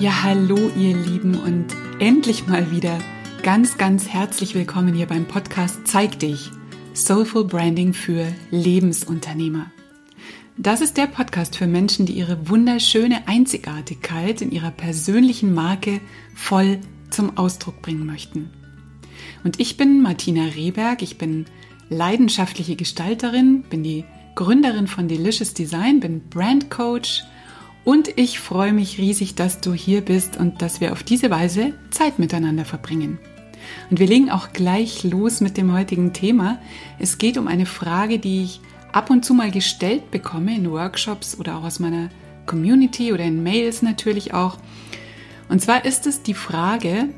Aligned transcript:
Ja, 0.00 0.22
hallo 0.22 0.70
ihr 0.76 0.96
Lieben 0.96 1.34
und 1.34 1.66
endlich 1.98 2.46
mal 2.46 2.70
wieder 2.70 3.00
ganz, 3.42 3.78
ganz 3.78 4.06
herzlich 4.08 4.54
willkommen 4.54 4.94
hier 4.94 5.06
beim 5.06 5.26
Podcast 5.26 5.88
Zeig 5.88 6.20
dich, 6.20 6.52
Soulful 6.94 7.44
Branding 7.44 7.92
für 7.92 8.32
Lebensunternehmer. 8.52 9.72
Das 10.56 10.82
ist 10.82 10.98
der 10.98 11.08
Podcast 11.08 11.56
für 11.56 11.66
Menschen, 11.66 12.06
die 12.06 12.12
ihre 12.12 12.48
wunderschöne 12.48 13.26
Einzigartigkeit 13.26 14.40
in 14.40 14.52
ihrer 14.52 14.70
persönlichen 14.70 15.52
Marke 15.52 16.00
voll 16.32 16.78
zum 17.10 17.36
Ausdruck 17.36 17.82
bringen 17.82 18.06
möchten. 18.06 18.50
Und 19.42 19.58
ich 19.58 19.76
bin 19.76 20.00
Martina 20.00 20.44
Rehberg, 20.44 21.02
ich 21.02 21.18
bin 21.18 21.46
leidenschaftliche 21.88 22.76
Gestalterin, 22.76 23.62
bin 23.62 23.82
die 23.82 24.04
Gründerin 24.36 24.86
von 24.86 25.08
Delicious 25.08 25.54
Design, 25.54 25.98
bin 25.98 26.20
Brand 26.28 26.70
Coach 26.70 27.24
und 27.88 28.18
ich 28.18 28.38
freue 28.38 28.74
mich 28.74 28.98
riesig, 28.98 29.34
dass 29.34 29.60
du 29.60 29.72
hier 29.72 30.02
bist 30.02 30.36
und 30.36 30.60
dass 30.60 30.78
wir 30.82 30.92
auf 30.92 31.02
diese 31.02 31.30
Weise 31.30 31.72
Zeit 31.88 32.18
miteinander 32.18 32.66
verbringen. 32.66 33.18
Und 33.88 33.98
wir 33.98 34.06
legen 34.06 34.28
auch 34.28 34.52
gleich 34.52 35.04
los 35.04 35.40
mit 35.40 35.56
dem 35.56 35.72
heutigen 35.72 36.12
Thema. 36.12 36.58
Es 36.98 37.16
geht 37.16 37.38
um 37.38 37.48
eine 37.48 37.64
Frage, 37.64 38.18
die 38.18 38.42
ich 38.42 38.60
ab 38.92 39.08
und 39.08 39.24
zu 39.24 39.32
mal 39.32 39.50
gestellt 39.50 40.10
bekomme 40.10 40.54
in 40.54 40.70
Workshops 40.70 41.38
oder 41.40 41.56
auch 41.56 41.64
aus 41.64 41.78
meiner 41.78 42.10
Community 42.44 43.10
oder 43.14 43.24
in 43.24 43.42
Mails 43.42 43.80
natürlich 43.80 44.34
auch. 44.34 44.58
Und 45.48 45.62
zwar 45.62 45.86
ist 45.86 46.06
es 46.06 46.22
die 46.22 46.34
Frage, 46.34 47.08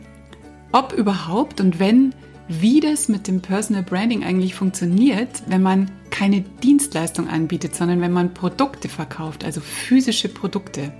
ob 0.70 0.92
überhaupt 0.92 1.60
und 1.60 1.80
wenn, 1.80 2.14
wie 2.50 2.80
das 2.80 3.08
mit 3.08 3.28
dem 3.28 3.40
Personal 3.40 3.84
Branding 3.84 4.24
eigentlich 4.24 4.56
funktioniert, 4.56 5.28
wenn 5.46 5.62
man 5.62 5.88
keine 6.10 6.40
Dienstleistung 6.40 7.28
anbietet, 7.28 7.76
sondern 7.76 8.00
wenn 8.00 8.12
man 8.12 8.34
Produkte 8.34 8.88
verkauft, 8.88 9.44
also 9.44 9.60
physische 9.60 10.28
Produkte. 10.28 10.92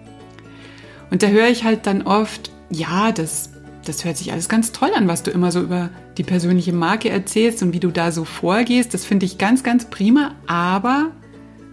Und 1.11 1.25
da 1.25 1.27
höre 1.27 1.49
ich 1.49 1.65
halt 1.65 1.87
dann 1.87 2.03
oft, 2.03 2.53
ja, 2.71 3.11
das, 3.11 3.51
das 3.85 4.05
hört 4.05 4.17
sich 4.17 4.31
alles 4.31 4.49
ganz 4.49 4.71
toll 4.71 4.91
an, 4.95 5.09
was 5.09 5.25
du 5.25 5.33
immer 5.33 5.51
so 5.51 5.61
über 5.61 5.91
die 6.19 6.23
persönliche 6.23 6.73
Marke 6.73 7.11
erzählst 7.11 7.65
und 7.65 7.73
wie 7.73 7.81
du 7.81 7.91
da 7.91 8.13
so 8.13 8.25
vorgehst. 8.25 8.95
Das 8.95 9.05
finde 9.05 9.27
ich 9.27 9.37
ganz, 9.37 9.65
ganz 9.65 9.87
prima, 9.87 10.37
aber 10.47 11.11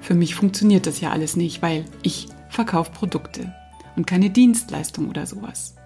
für 0.02 0.16
mich 0.16 0.34
funktioniert 0.34 0.88
das 0.88 1.02
ja 1.02 1.12
alles 1.12 1.36
nicht, 1.36 1.62
weil 1.62 1.86
ich 2.02 2.30
verkaufe 2.50 2.92
Produkte 2.92 3.54
und 3.96 4.08
keine 4.08 4.32
Dienstleistung 4.32 5.08
oder 5.08 5.28
sowas. 5.28 5.77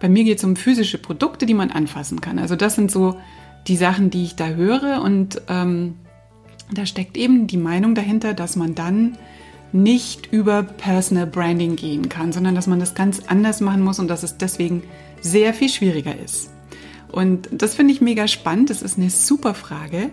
Bei 0.00 0.08
mir 0.08 0.24
geht 0.24 0.38
es 0.38 0.44
um 0.44 0.56
physische 0.56 0.98
Produkte, 0.98 1.46
die 1.46 1.54
man 1.54 1.70
anfassen 1.70 2.20
kann. 2.20 2.38
Also 2.38 2.56
das 2.56 2.74
sind 2.74 2.90
so 2.90 3.18
die 3.66 3.76
Sachen, 3.76 4.10
die 4.10 4.24
ich 4.24 4.36
da 4.36 4.48
höre 4.48 5.00
und 5.02 5.40
ähm, 5.48 5.94
da 6.72 6.86
steckt 6.86 7.16
eben 7.16 7.46
die 7.46 7.56
Meinung 7.56 7.94
dahinter, 7.94 8.34
dass 8.34 8.56
man 8.56 8.74
dann 8.74 9.16
nicht 9.72 10.32
über 10.32 10.62
Personal 10.62 11.26
Branding 11.26 11.76
gehen 11.76 12.08
kann, 12.08 12.32
sondern 12.32 12.54
dass 12.54 12.66
man 12.66 12.78
das 12.78 12.94
ganz 12.94 13.22
anders 13.26 13.60
machen 13.60 13.82
muss 13.82 13.98
und 13.98 14.08
dass 14.08 14.22
es 14.22 14.36
deswegen 14.38 14.82
sehr 15.20 15.52
viel 15.52 15.68
schwieriger 15.68 16.16
ist. 16.16 16.50
Und 17.10 17.48
das 17.52 17.74
finde 17.74 17.92
ich 17.92 18.00
mega 18.00 18.28
spannend. 18.28 18.70
Das 18.70 18.82
ist 18.82 18.98
eine 18.98 19.10
super 19.10 19.54
Frage. 19.54 20.10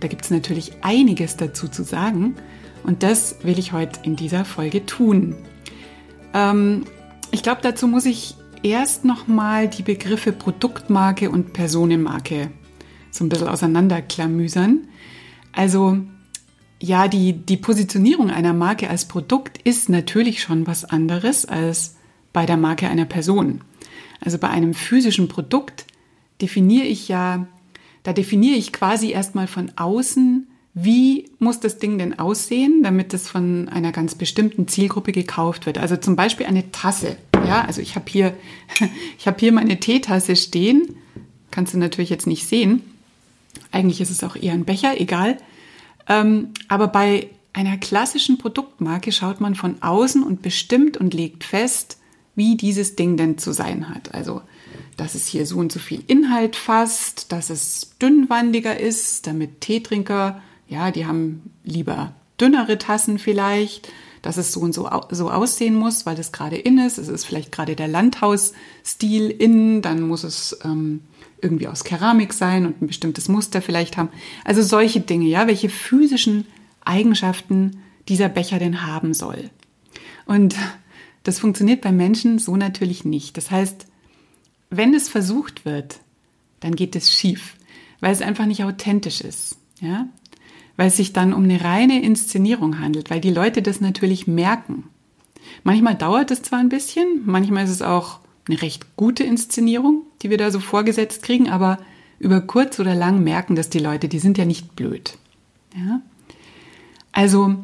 Da 0.00 0.08
gibt 0.08 0.24
es 0.24 0.30
natürlich 0.30 0.72
einiges 0.82 1.36
dazu 1.36 1.68
zu 1.68 1.82
sagen. 1.82 2.36
Und 2.84 3.02
das 3.02 3.36
will 3.42 3.58
ich 3.58 3.72
heute 3.72 4.00
in 4.02 4.16
dieser 4.16 4.44
Folge 4.44 4.84
tun. 4.86 5.36
Ähm, 6.34 6.84
ich 7.30 7.42
glaube, 7.42 7.60
dazu 7.62 7.86
muss 7.86 8.04
ich 8.06 8.36
erst 8.62 9.04
nochmal 9.04 9.68
die 9.68 9.82
Begriffe 9.82 10.32
Produktmarke 10.32 11.30
und 11.30 11.52
Personenmarke 11.52 12.50
so 13.10 13.24
ein 13.24 13.28
bisschen 13.28 13.48
auseinanderklamüsern. 13.48 14.88
Also 15.52 15.98
ja, 16.80 17.06
die, 17.08 17.32
die 17.32 17.56
Positionierung 17.56 18.30
einer 18.30 18.52
Marke 18.52 18.90
als 18.90 19.04
Produkt 19.06 19.58
ist 19.62 19.88
natürlich 19.88 20.42
schon 20.42 20.66
was 20.66 20.84
anderes 20.84 21.44
als 21.44 21.96
bei 22.32 22.46
der 22.46 22.56
Marke 22.56 22.88
einer 22.88 23.04
Person. 23.04 23.60
Also 24.20 24.38
bei 24.38 24.48
einem 24.48 24.74
physischen 24.74 25.28
Produkt 25.28 25.84
definiere 26.40 26.86
ich 26.86 27.08
ja, 27.08 27.46
da 28.02 28.12
definiere 28.12 28.56
ich 28.56 28.72
quasi 28.72 29.10
erstmal 29.10 29.46
von 29.46 29.72
außen, 29.76 30.48
wie 30.74 31.30
muss 31.38 31.60
das 31.60 31.78
Ding 31.78 31.98
denn 31.98 32.18
aussehen, 32.18 32.82
damit 32.82 33.12
es 33.12 33.28
von 33.28 33.68
einer 33.68 33.92
ganz 33.92 34.14
bestimmten 34.14 34.68
Zielgruppe 34.68 35.12
gekauft 35.12 35.66
wird. 35.66 35.76
Also 35.78 35.96
zum 35.96 36.16
Beispiel 36.16 36.46
eine 36.46 36.72
Tasse. 36.72 37.16
Ja, 37.46 37.62
also 37.64 37.82
ich 37.82 37.94
habe 37.94 38.06
hier, 38.08 38.34
ich 39.18 39.26
habe 39.26 39.36
hier 39.38 39.52
meine 39.52 39.78
Teetasse 39.80 40.34
stehen. 40.36 40.96
Kannst 41.50 41.74
du 41.74 41.78
natürlich 41.78 42.10
jetzt 42.10 42.26
nicht 42.26 42.46
sehen. 42.46 42.82
Eigentlich 43.70 44.00
ist 44.00 44.10
es 44.10 44.24
auch 44.24 44.36
eher 44.36 44.54
ein 44.54 44.64
Becher, 44.64 44.98
egal. 44.98 45.36
Ähm, 46.08 46.48
aber 46.68 46.88
bei 46.88 47.28
einer 47.52 47.76
klassischen 47.76 48.38
Produktmarke 48.38 49.12
schaut 49.12 49.40
man 49.40 49.54
von 49.54 49.82
außen 49.82 50.22
und 50.22 50.40
bestimmt 50.40 50.96
und 50.96 51.12
legt 51.12 51.44
fest, 51.44 51.98
wie 52.34 52.56
dieses 52.56 52.96
Ding 52.96 53.18
denn 53.18 53.36
zu 53.36 53.52
sein 53.52 53.90
hat. 53.90 54.14
Also, 54.14 54.40
dass 54.96 55.14
es 55.14 55.26
hier 55.26 55.44
so 55.44 55.58
und 55.58 55.70
so 55.70 55.78
viel 55.78 56.02
Inhalt 56.06 56.56
fasst, 56.56 57.30
dass 57.30 57.50
es 57.50 57.92
dünnwandiger 58.00 58.80
ist, 58.80 59.26
damit 59.26 59.60
Teetrinker, 59.60 60.40
ja, 60.72 60.90
die 60.90 61.06
haben 61.06 61.50
lieber 61.64 62.14
dünnere 62.40 62.78
Tassen 62.78 63.18
vielleicht, 63.18 63.92
dass 64.22 64.36
es 64.36 64.52
so 64.52 64.60
und 64.60 64.72
so, 64.72 64.88
so 65.10 65.30
aussehen 65.30 65.74
muss, 65.74 66.06
weil 66.06 66.16
das 66.16 66.32
gerade 66.32 66.56
in 66.56 66.78
ist. 66.78 66.98
Es 66.98 67.08
ist 67.08 67.24
vielleicht 67.24 67.52
gerade 67.52 67.76
der 67.76 67.88
Landhausstil 67.88 69.30
in, 69.30 69.82
dann 69.82 70.02
muss 70.02 70.24
es 70.24 70.56
ähm, 70.64 71.00
irgendwie 71.40 71.68
aus 71.68 71.84
Keramik 71.84 72.32
sein 72.32 72.66
und 72.66 72.80
ein 72.80 72.86
bestimmtes 72.86 73.28
Muster 73.28 73.60
vielleicht 73.60 73.96
haben. 73.96 74.10
Also 74.44 74.62
solche 74.62 75.00
Dinge, 75.00 75.26
ja, 75.26 75.46
welche 75.46 75.68
physischen 75.68 76.46
Eigenschaften 76.84 77.82
dieser 78.08 78.28
Becher 78.28 78.58
denn 78.58 78.86
haben 78.86 79.12
soll. 79.12 79.50
Und 80.24 80.54
das 81.24 81.40
funktioniert 81.40 81.80
bei 81.80 81.92
Menschen 81.92 82.38
so 82.38 82.56
natürlich 82.56 83.04
nicht. 83.04 83.36
Das 83.36 83.50
heißt, 83.50 83.86
wenn 84.70 84.94
es 84.94 85.08
versucht 85.08 85.64
wird, 85.64 86.00
dann 86.60 86.76
geht 86.76 86.96
es 86.96 87.12
schief, 87.12 87.56
weil 88.00 88.12
es 88.12 88.22
einfach 88.22 88.46
nicht 88.46 88.64
authentisch 88.64 89.20
ist, 89.20 89.56
ja? 89.80 90.06
Weil 90.76 90.88
es 90.88 90.96
sich 90.96 91.12
dann 91.12 91.32
um 91.32 91.44
eine 91.44 91.62
reine 91.62 92.02
Inszenierung 92.02 92.80
handelt, 92.80 93.10
weil 93.10 93.20
die 93.20 93.30
Leute 93.30 93.62
das 93.62 93.80
natürlich 93.80 94.26
merken. 94.26 94.84
Manchmal 95.64 95.94
dauert 95.94 96.30
es 96.30 96.42
zwar 96.42 96.60
ein 96.60 96.68
bisschen, 96.68 97.22
manchmal 97.24 97.64
ist 97.64 97.70
es 97.70 97.82
auch 97.82 98.20
eine 98.48 98.60
recht 98.60 98.96
gute 98.96 99.24
Inszenierung, 99.24 100.02
die 100.22 100.30
wir 100.30 100.38
da 100.38 100.50
so 100.50 100.60
vorgesetzt 100.60 101.22
kriegen, 101.22 101.48
aber 101.48 101.78
über 102.18 102.40
kurz 102.40 102.78
oder 102.78 102.94
lang 102.94 103.22
merken 103.22 103.56
das 103.56 103.68
die 103.68 103.78
Leute, 103.78 104.08
die 104.08 104.18
sind 104.18 104.38
ja 104.38 104.44
nicht 104.44 104.74
blöd. 104.76 105.18
Ja? 105.76 106.00
Also 107.12 107.56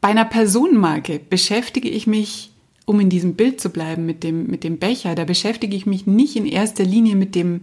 bei 0.00 0.08
einer 0.08 0.24
Personenmarke 0.24 1.18
beschäftige 1.18 1.88
ich 1.88 2.06
mich, 2.06 2.52
um 2.84 3.00
in 3.00 3.10
diesem 3.10 3.34
Bild 3.34 3.60
zu 3.60 3.70
bleiben 3.70 4.06
mit 4.06 4.22
dem, 4.22 4.46
mit 4.46 4.62
dem 4.62 4.78
Becher, 4.78 5.14
da 5.14 5.24
beschäftige 5.24 5.76
ich 5.76 5.86
mich 5.86 6.06
nicht 6.06 6.36
in 6.36 6.46
erster 6.46 6.84
Linie 6.84 7.16
mit 7.16 7.34
dem 7.34 7.62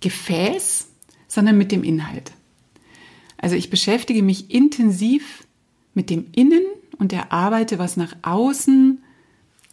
Gefäß, 0.00 0.88
sondern 1.28 1.56
mit 1.56 1.70
dem 1.70 1.84
Inhalt. 1.84 2.32
Also 3.38 3.56
ich 3.56 3.70
beschäftige 3.70 4.22
mich 4.22 4.50
intensiv 4.50 5.46
mit 5.94 6.10
dem 6.10 6.26
Innen 6.34 6.62
und 6.98 7.12
erarbeite, 7.12 7.78
was 7.78 7.96
nach 7.96 8.14
außen 8.22 9.02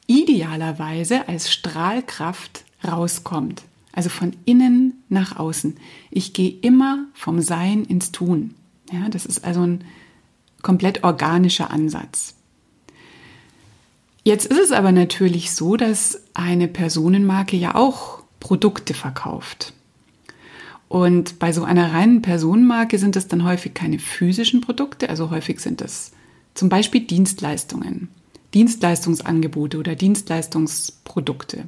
idealerweise 0.07 1.27
als 1.27 1.51
Strahlkraft 1.51 2.65
rauskommt. 2.85 3.63
Also 3.93 4.09
von 4.09 4.33
innen 4.45 5.03
nach 5.09 5.37
außen. 5.37 5.77
Ich 6.09 6.33
gehe 6.33 6.49
immer 6.61 7.05
vom 7.13 7.41
Sein 7.41 7.85
ins 7.85 8.11
Tun. 8.11 8.55
Ja, 8.91 9.07
das 9.09 9.25
ist 9.25 9.45
also 9.45 9.61
ein 9.61 9.83
komplett 10.61 11.03
organischer 11.03 11.69
Ansatz. 11.71 12.35
Jetzt 14.23 14.45
ist 14.45 14.59
es 14.59 14.71
aber 14.71 14.91
natürlich 14.91 15.51
so, 15.51 15.75
dass 15.75 16.23
eine 16.33 16.67
Personenmarke 16.67 17.57
ja 17.57 17.75
auch 17.75 18.23
Produkte 18.39 18.93
verkauft. 18.93 19.73
Und 20.87 21.39
bei 21.39 21.51
so 21.51 21.63
einer 21.63 21.93
reinen 21.93 22.21
Personenmarke 22.21 22.99
sind 22.99 23.15
es 23.15 23.27
dann 23.27 23.43
häufig 23.43 23.73
keine 23.73 23.99
physischen 23.99 24.61
Produkte, 24.61 25.09
also 25.09 25.31
häufig 25.31 25.59
sind 25.59 25.81
es 25.81 26.11
zum 26.53 26.69
Beispiel 26.69 27.01
Dienstleistungen. 27.01 28.09
Dienstleistungsangebote 28.53 29.79
oder 29.79 29.95
Dienstleistungsprodukte. 29.95 31.65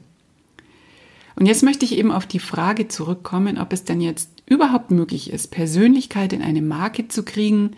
Und 1.35 1.47
jetzt 1.47 1.63
möchte 1.63 1.83
ich 1.83 1.97
eben 1.97 2.11
auf 2.11 2.25
die 2.25 2.39
Frage 2.39 2.87
zurückkommen, 2.87 3.57
ob 3.57 3.73
es 3.73 3.83
denn 3.83 3.99
jetzt 3.99 4.29
überhaupt 4.45 4.91
möglich 4.91 5.31
ist, 5.31 5.47
Persönlichkeit 5.47 6.31
in 6.31 6.41
eine 6.41 6.61
Marke 6.61 7.07
zu 7.07 7.23
kriegen, 7.23 7.71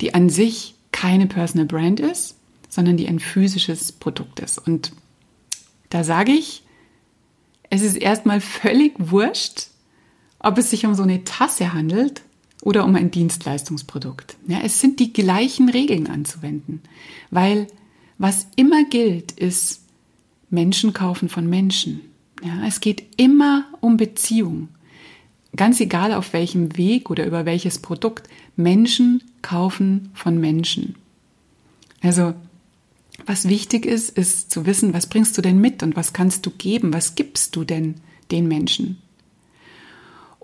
die 0.00 0.14
an 0.14 0.28
sich 0.28 0.74
keine 0.92 1.26
Personal 1.26 1.66
Brand 1.66 2.00
ist, 2.00 2.36
sondern 2.68 2.96
die 2.96 3.08
ein 3.08 3.18
physisches 3.18 3.92
Produkt 3.92 4.40
ist. 4.40 4.58
Und 4.58 4.92
da 5.90 6.04
sage 6.04 6.32
ich, 6.32 6.62
es 7.70 7.82
ist 7.82 7.96
erstmal 7.96 8.40
völlig 8.40 8.94
wurscht, 8.98 9.68
ob 10.42 10.58
es 10.58 10.70
sich 10.70 10.86
um 10.86 10.94
so 10.94 11.02
eine 11.02 11.24
Tasse 11.24 11.72
handelt 11.72 12.22
oder 12.62 12.84
um 12.84 12.94
ein 12.94 13.10
Dienstleistungsprodukt. 13.10 14.36
Ja, 14.46 14.60
es 14.62 14.80
sind 14.80 15.00
die 15.00 15.12
gleichen 15.12 15.68
Regeln 15.68 16.06
anzuwenden, 16.06 16.80
weil 17.30 17.66
was 18.18 18.46
immer 18.56 18.84
gilt, 18.84 19.32
ist 19.32 19.80
Menschen 20.50 20.92
kaufen 20.92 21.28
von 21.28 21.48
Menschen. 21.48 22.02
Ja, 22.42 22.66
es 22.66 22.80
geht 22.80 23.04
immer 23.16 23.66
um 23.80 23.96
Beziehung. 23.96 24.68
Ganz 25.56 25.80
egal 25.80 26.12
auf 26.12 26.32
welchem 26.32 26.76
Weg 26.76 27.10
oder 27.10 27.26
über 27.26 27.44
welches 27.44 27.78
Produkt. 27.78 28.28
Menschen 28.56 29.22
kaufen 29.42 30.10
von 30.14 30.38
Menschen. 30.38 30.94
Also 32.00 32.34
was 33.26 33.48
wichtig 33.48 33.86
ist, 33.86 34.16
ist 34.16 34.50
zu 34.50 34.66
wissen, 34.66 34.94
was 34.94 35.08
bringst 35.08 35.36
du 35.36 35.42
denn 35.42 35.60
mit 35.60 35.82
und 35.82 35.96
was 35.96 36.12
kannst 36.12 36.46
du 36.46 36.50
geben, 36.50 36.92
was 36.92 37.14
gibst 37.14 37.54
du 37.56 37.64
denn 37.64 37.96
den 38.30 38.48
Menschen. 38.48 39.01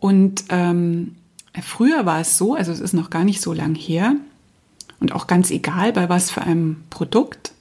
Und 0.00 0.44
ähm, 0.48 1.16
früher 1.60 2.06
war 2.06 2.20
es 2.20 2.38
so, 2.38 2.54
also 2.54 2.70
es 2.70 2.80
ist 2.80 2.92
noch 2.92 3.10
gar 3.10 3.24
nicht 3.24 3.40
so 3.40 3.52
lang 3.52 3.74
her 3.74 4.14
und 5.00 5.12
auch 5.12 5.26
ganz 5.26 5.50
egal 5.50 5.92
bei 5.92 6.08
was 6.08 6.30
für 6.30 6.42
einem 6.42 6.84
Produkt, 6.90 7.52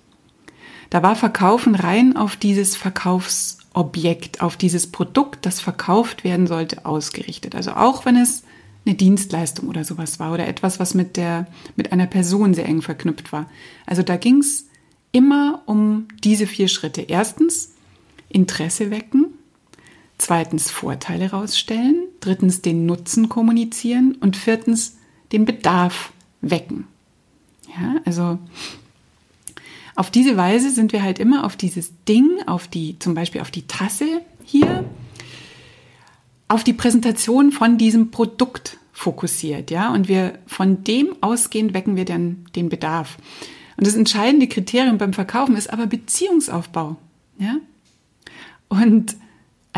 da 0.89 1.03
war 1.03 1.15
Verkaufen 1.15 1.75
rein 1.75 2.15
auf 2.15 2.35
dieses 2.37 2.75
Verkaufsobjekt, 2.75 4.41
auf 4.41 4.55
dieses 4.55 4.87
Produkt, 4.87 5.45
das 5.45 5.59
verkauft 5.59 6.23
werden 6.23 6.47
sollte, 6.47 6.85
ausgerichtet. 6.85 7.55
Also 7.55 7.71
auch 7.71 8.05
wenn 8.05 8.15
es 8.15 8.43
eine 8.85 8.95
Dienstleistung 8.95 9.67
oder 9.67 9.83
sowas 9.83 10.19
war 10.19 10.31
oder 10.31 10.47
etwas, 10.47 10.79
was 10.79 10.93
mit 10.93 11.17
der, 11.17 11.47
mit 11.75 11.91
einer 11.91 12.07
Person 12.07 12.53
sehr 12.53 12.65
eng 12.65 12.81
verknüpft 12.81 13.33
war. 13.33 13.49
Also 13.85 14.01
da 14.01 14.15
ging 14.15 14.37
es 14.37 14.67
immer 15.11 15.61
um 15.65 16.07
diese 16.23 16.47
vier 16.47 16.69
Schritte. 16.69 17.01
Erstens 17.01 17.73
Interesse 18.29 18.91
wecken, 18.91 19.26
zweitens 20.17 20.71
Vorteile 20.71 21.31
rausstellen, 21.31 22.07
drittens 22.19 22.61
den 22.61 22.85
Nutzen 22.85 23.29
kommunizieren 23.29 24.15
und 24.19 24.35
viertens 24.35 24.97
den 25.31 25.45
Bedarf 25.45 26.11
wecken. 26.41 26.87
Ja, 27.67 28.01
also 28.05 28.39
auf 29.95 30.11
diese 30.11 30.37
Weise 30.37 30.69
sind 30.71 30.93
wir 30.93 31.03
halt 31.03 31.19
immer 31.19 31.43
auf 31.43 31.55
dieses 31.55 31.91
Ding, 32.07 32.29
auf 32.45 32.67
die, 32.67 32.97
zum 32.99 33.13
Beispiel 33.13 33.41
auf 33.41 33.51
die 33.51 33.67
Tasse 33.67 34.21
hier, 34.43 34.85
auf 36.47 36.63
die 36.63 36.73
Präsentation 36.73 37.51
von 37.51 37.77
diesem 37.77 38.11
Produkt 38.11 38.77
fokussiert, 38.93 39.69
ja, 39.69 39.93
und 39.93 40.07
wir 40.07 40.39
von 40.47 40.83
dem 40.83 41.15
ausgehend 41.21 41.73
wecken 41.73 41.95
wir 41.95 42.05
dann 42.05 42.45
den 42.55 42.69
Bedarf. 42.69 43.17
Und 43.75 43.85
das 43.85 43.95
entscheidende 43.95 44.47
Kriterium 44.47 44.97
beim 44.97 45.13
Verkaufen 45.13 45.55
ist 45.55 45.71
aber 45.71 45.85
Beziehungsaufbau, 45.85 46.95
ja. 47.37 47.57
Und 48.69 49.15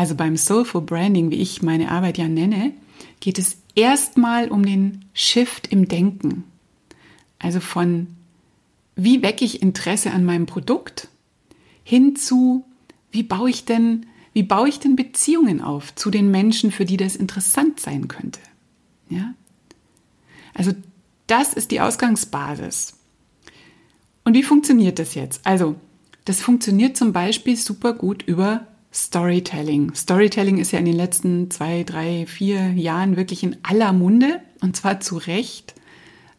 also 0.00 0.14
beim 0.14 0.38
Soulful 0.38 0.80
Branding, 0.80 1.30
wie 1.30 1.42
ich 1.42 1.60
meine 1.60 1.90
Arbeit 1.90 2.16
ja 2.16 2.26
nenne, 2.26 2.72
geht 3.20 3.38
es 3.38 3.58
erstmal 3.74 4.48
um 4.48 4.64
den 4.64 5.04
Shift 5.12 5.66
im 5.66 5.88
Denken. 5.88 6.44
Also 7.38 7.60
von 7.60 8.06
wie 8.96 9.20
wecke 9.20 9.44
ich 9.44 9.60
Interesse 9.60 10.12
an 10.12 10.24
meinem 10.24 10.46
Produkt 10.46 11.08
hin 11.84 12.16
zu, 12.16 12.64
wie 13.10 13.22
baue 13.22 13.50
ich 13.50 13.66
denn, 13.66 14.06
wie 14.32 14.42
baue 14.42 14.70
ich 14.70 14.80
denn 14.80 14.96
Beziehungen 14.96 15.60
auf 15.60 15.94
zu 15.94 16.10
den 16.10 16.30
Menschen, 16.30 16.70
für 16.70 16.86
die 16.86 16.96
das 16.96 17.14
interessant 17.14 17.78
sein 17.78 18.08
könnte. 18.08 18.40
Ja? 19.10 19.34
Also 20.54 20.72
das 21.26 21.52
ist 21.52 21.72
die 21.72 21.82
Ausgangsbasis. 21.82 22.94
Und 24.24 24.32
wie 24.32 24.44
funktioniert 24.44 24.98
das 24.98 25.14
jetzt? 25.14 25.46
Also, 25.46 25.74
das 26.24 26.40
funktioniert 26.40 26.96
zum 26.96 27.12
Beispiel 27.12 27.58
super 27.58 27.92
gut 27.92 28.22
über 28.22 28.66
Storytelling. 28.92 29.94
Storytelling 29.94 30.58
ist 30.58 30.72
ja 30.72 30.78
in 30.78 30.84
den 30.84 30.96
letzten 30.96 31.50
zwei, 31.50 31.84
drei, 31.84 32.26
vier 32.26 32.72
Jahren 32.72 33.16
wirklich 33.16 33.42
in 33.42 33.56
aller 33.62 33.92
Munde 33.92 34.40
und 34.60 34.76
zwar 34.76 35.00
zu 35.00 35.16
Recht. 35.16 35.74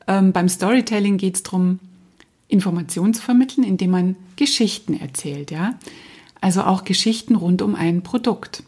Ähm, 0.07 0.33
beim 0.33 0.49
Storytelling 0.49 1.17
geht 1.17 1.35
es 1.35 1.43
darum, 1.43 1.79
Informationen 2.47 3.13
zu 3.13 3.21
vermitteln, 3.21 3.63
indem 3.63 3.91
man 3.91 4.15
Geschichten 4.35 4.99
erzählt, 4.99 5.51
ja. 5.51 5.75
Also 6.41 6.63
auch 6.63 6.83
Geschichten 6.83 7.35
rund 7.35 7.61
um 7.61 7.75
ein 7.75 8.01
Produkt. 8.01 8.63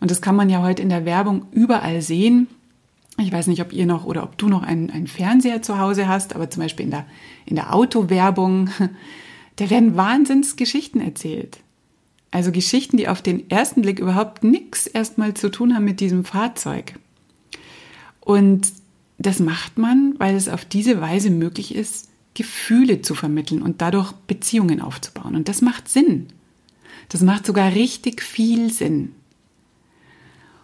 Und 0.00 0.10
das 0.10 0.20
kann 0.20 0.36
man 0.36 0.50
ja 0.50 0.60
heute 0.62 0.82
in 0.82 0.88
der 0.88 1.04
Werbung 1.04 1.46
überall 1.52 2.02
sehen. 2.02 2.48
Ich 3.18 3.32
weiß 3.32 3.46
nicht, 3.46 3.62
ob 3.62 3.72
ihr 3.72 3.86
noch 3.86 4.04
oder 4.04 4.24
ob 4.24 4.36
du 4.36 4.48
noch 4.48 4.62
einen, 4.62 4.90
einen 4.90 5.06
Fernseher 5.06 5.62
zu 5.62 5.78
Hause 5.78 6.08
hast, 6.08 6.34
aber 6.34 6.50
zum 6.50 6.62
Beispiel 6.62 6.84
in 6.84 6.90
der, 6.90 7.06
in 7.46 7.54
der 7.54 7.72
Autowerbung, 7.72 8.68
da 9.56 9.70
werden 9.70 9.96
Wahnsinnsgeschichten 9.96 11.00
erzählt. 11.00 11.61
Also 12.32 12.50
Geschichten, 12.50 12.96
die 12.96 13.08
auf 13.08 13.22
den 13.22 13.48
ersten 13.50 13.82
Blick 13.82 14.00
überhaupt 14.00 14.42
nichts 14.42 14.86
erstmal 14.88 15.34
zu 15.34 15.50
tun 15.50 15.74
haben 15.74 15.84
mit 15.84 16.00
diesem 16.00 16.24
Fahrzeug. 16.24 16.94
Und 18.20 18.72
das 19.18 19.38
macht 19.38 19.78
man, 19.78 20.14
weil 20.18 20.34
es 20.34 20.48
auf 20.48 20.64
diese 20.64 21.00
Weise 21.00 21.30
möglich 21.30 21.74
ist, 21.74 22.08
Gefühle 22.34 23.02
zu 23.02 23.14
vermitteln 23.14 23.60
und 23.60 23.82
dadurch 23.82 24.12
Beziehungen 24.12 24.80
aufzubauen. 24.80 25.36
Und 25.36 25.48
das 25.48 25.60
macht 25.60 25.88
Sinn. 25.88 26.28
Das 27.10 27.20
macht 27.20 27.44
sogar 27.44 27.74
richtig 27.74 28.22
viel 28.22 28.72
Sinn. 28.72 29.12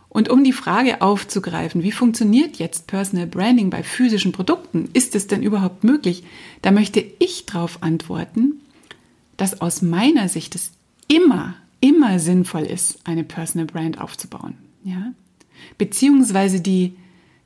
Und 0.08 0.30
um 0.30 0.42
die 0.42 0.54
Frage 0.54 1.02
aufzugreifen, 1.02 1.82
wie 1.82 1.92
funktioniert 1.92 2.56
jetzt 2.56 2.86
Personal 2.86 3.26
Branding 3.26 3.68
bei 3.68 3.82
physischen 3.82 4.32
Produkten? 4.32 4.88
Ist 4.94 5.14
es 5.14 5.26
denn 5.26 5.42
überhaupt 5.42 5.84
möglich? 5.84 6.24
Da 6.62 6.70
möchte 6.70 7.04
ich 7.18 7.44
darauf 7.44 7.82
antworten, 7.82 8.62
dass 9.36 9.60
aus 9.60 9.82
meiner 9.82 10.30
Sicht 10.30 10.54
es 10.54 10.72
immer, 11.08 11.54
immer 11.80 12.18
sinnvoll 12.18 12.62
ist, 12.62 13.00
eine 13.04 13.24
Personal 13.24 13.66
Brand 13.66 14.00
aufzubauen. 14.00 14.54
Ja? 14.84 15.12
Beziehungsweise 15.76 16.60
die, 16.60 16.96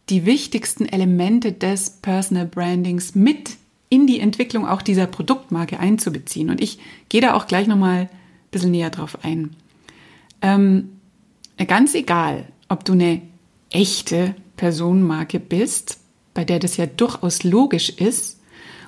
die 0.08 0.26
wichtigsten 0.26 0.86
Elemente 0.86 1.52
des 1.52 1.90
Personal 1.90 2.46
Brandings 2.46 3.14
mit 3.14 3.56
in 3.88 4.06
die 4.06 4.20
Entwicklung 4.20 4.66
auch 4.66 4.82
dieser 4.82 5.06
Produktmarke 5.06 5.78
einzubeziehen. 5.78 6.50
Und 6.50 6.60
ich 6.60 6.78
gehe 7.08 7.20
da 7.20 7.34
auch 7.34 7.46
gleich 7.46 7.66
nochmal 7.66 8.04
ein 8.04 8.08
bisschen 8.50 8.70
näher 8.70 8.90
drauf 8.90 9.18
ein. 9.22 9.54
Ähm, 10.40 10.92
ganz 11.66 11.94
egal, 11.94 12.46
ob 12.68 12.84
du 12.84 12.92
eine 12.92 13.22
echte 13.70 14.34
Personenmarke 14.56 15.40
bist, 15.40 15.98
bei 16.34 16.44
der 16.44 16.58
das 16.58 16.76
ja 16.76 16.86
durchaus 16.86 17.44
logisch 17.44 17.90
ist, 17.90 18.40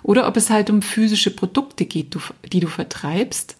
oder 0.02 0.28
ob 0.28 0.36
es 0.36 0.50
halt 0.50 0.68
um 0.70 0.82
physische 0.82 1.34
Produkte 1.34 1.86
geht, 1.86 2.16
die 2.52 2.60
du 2.60 2.68
vertreibst, 2.68 3.56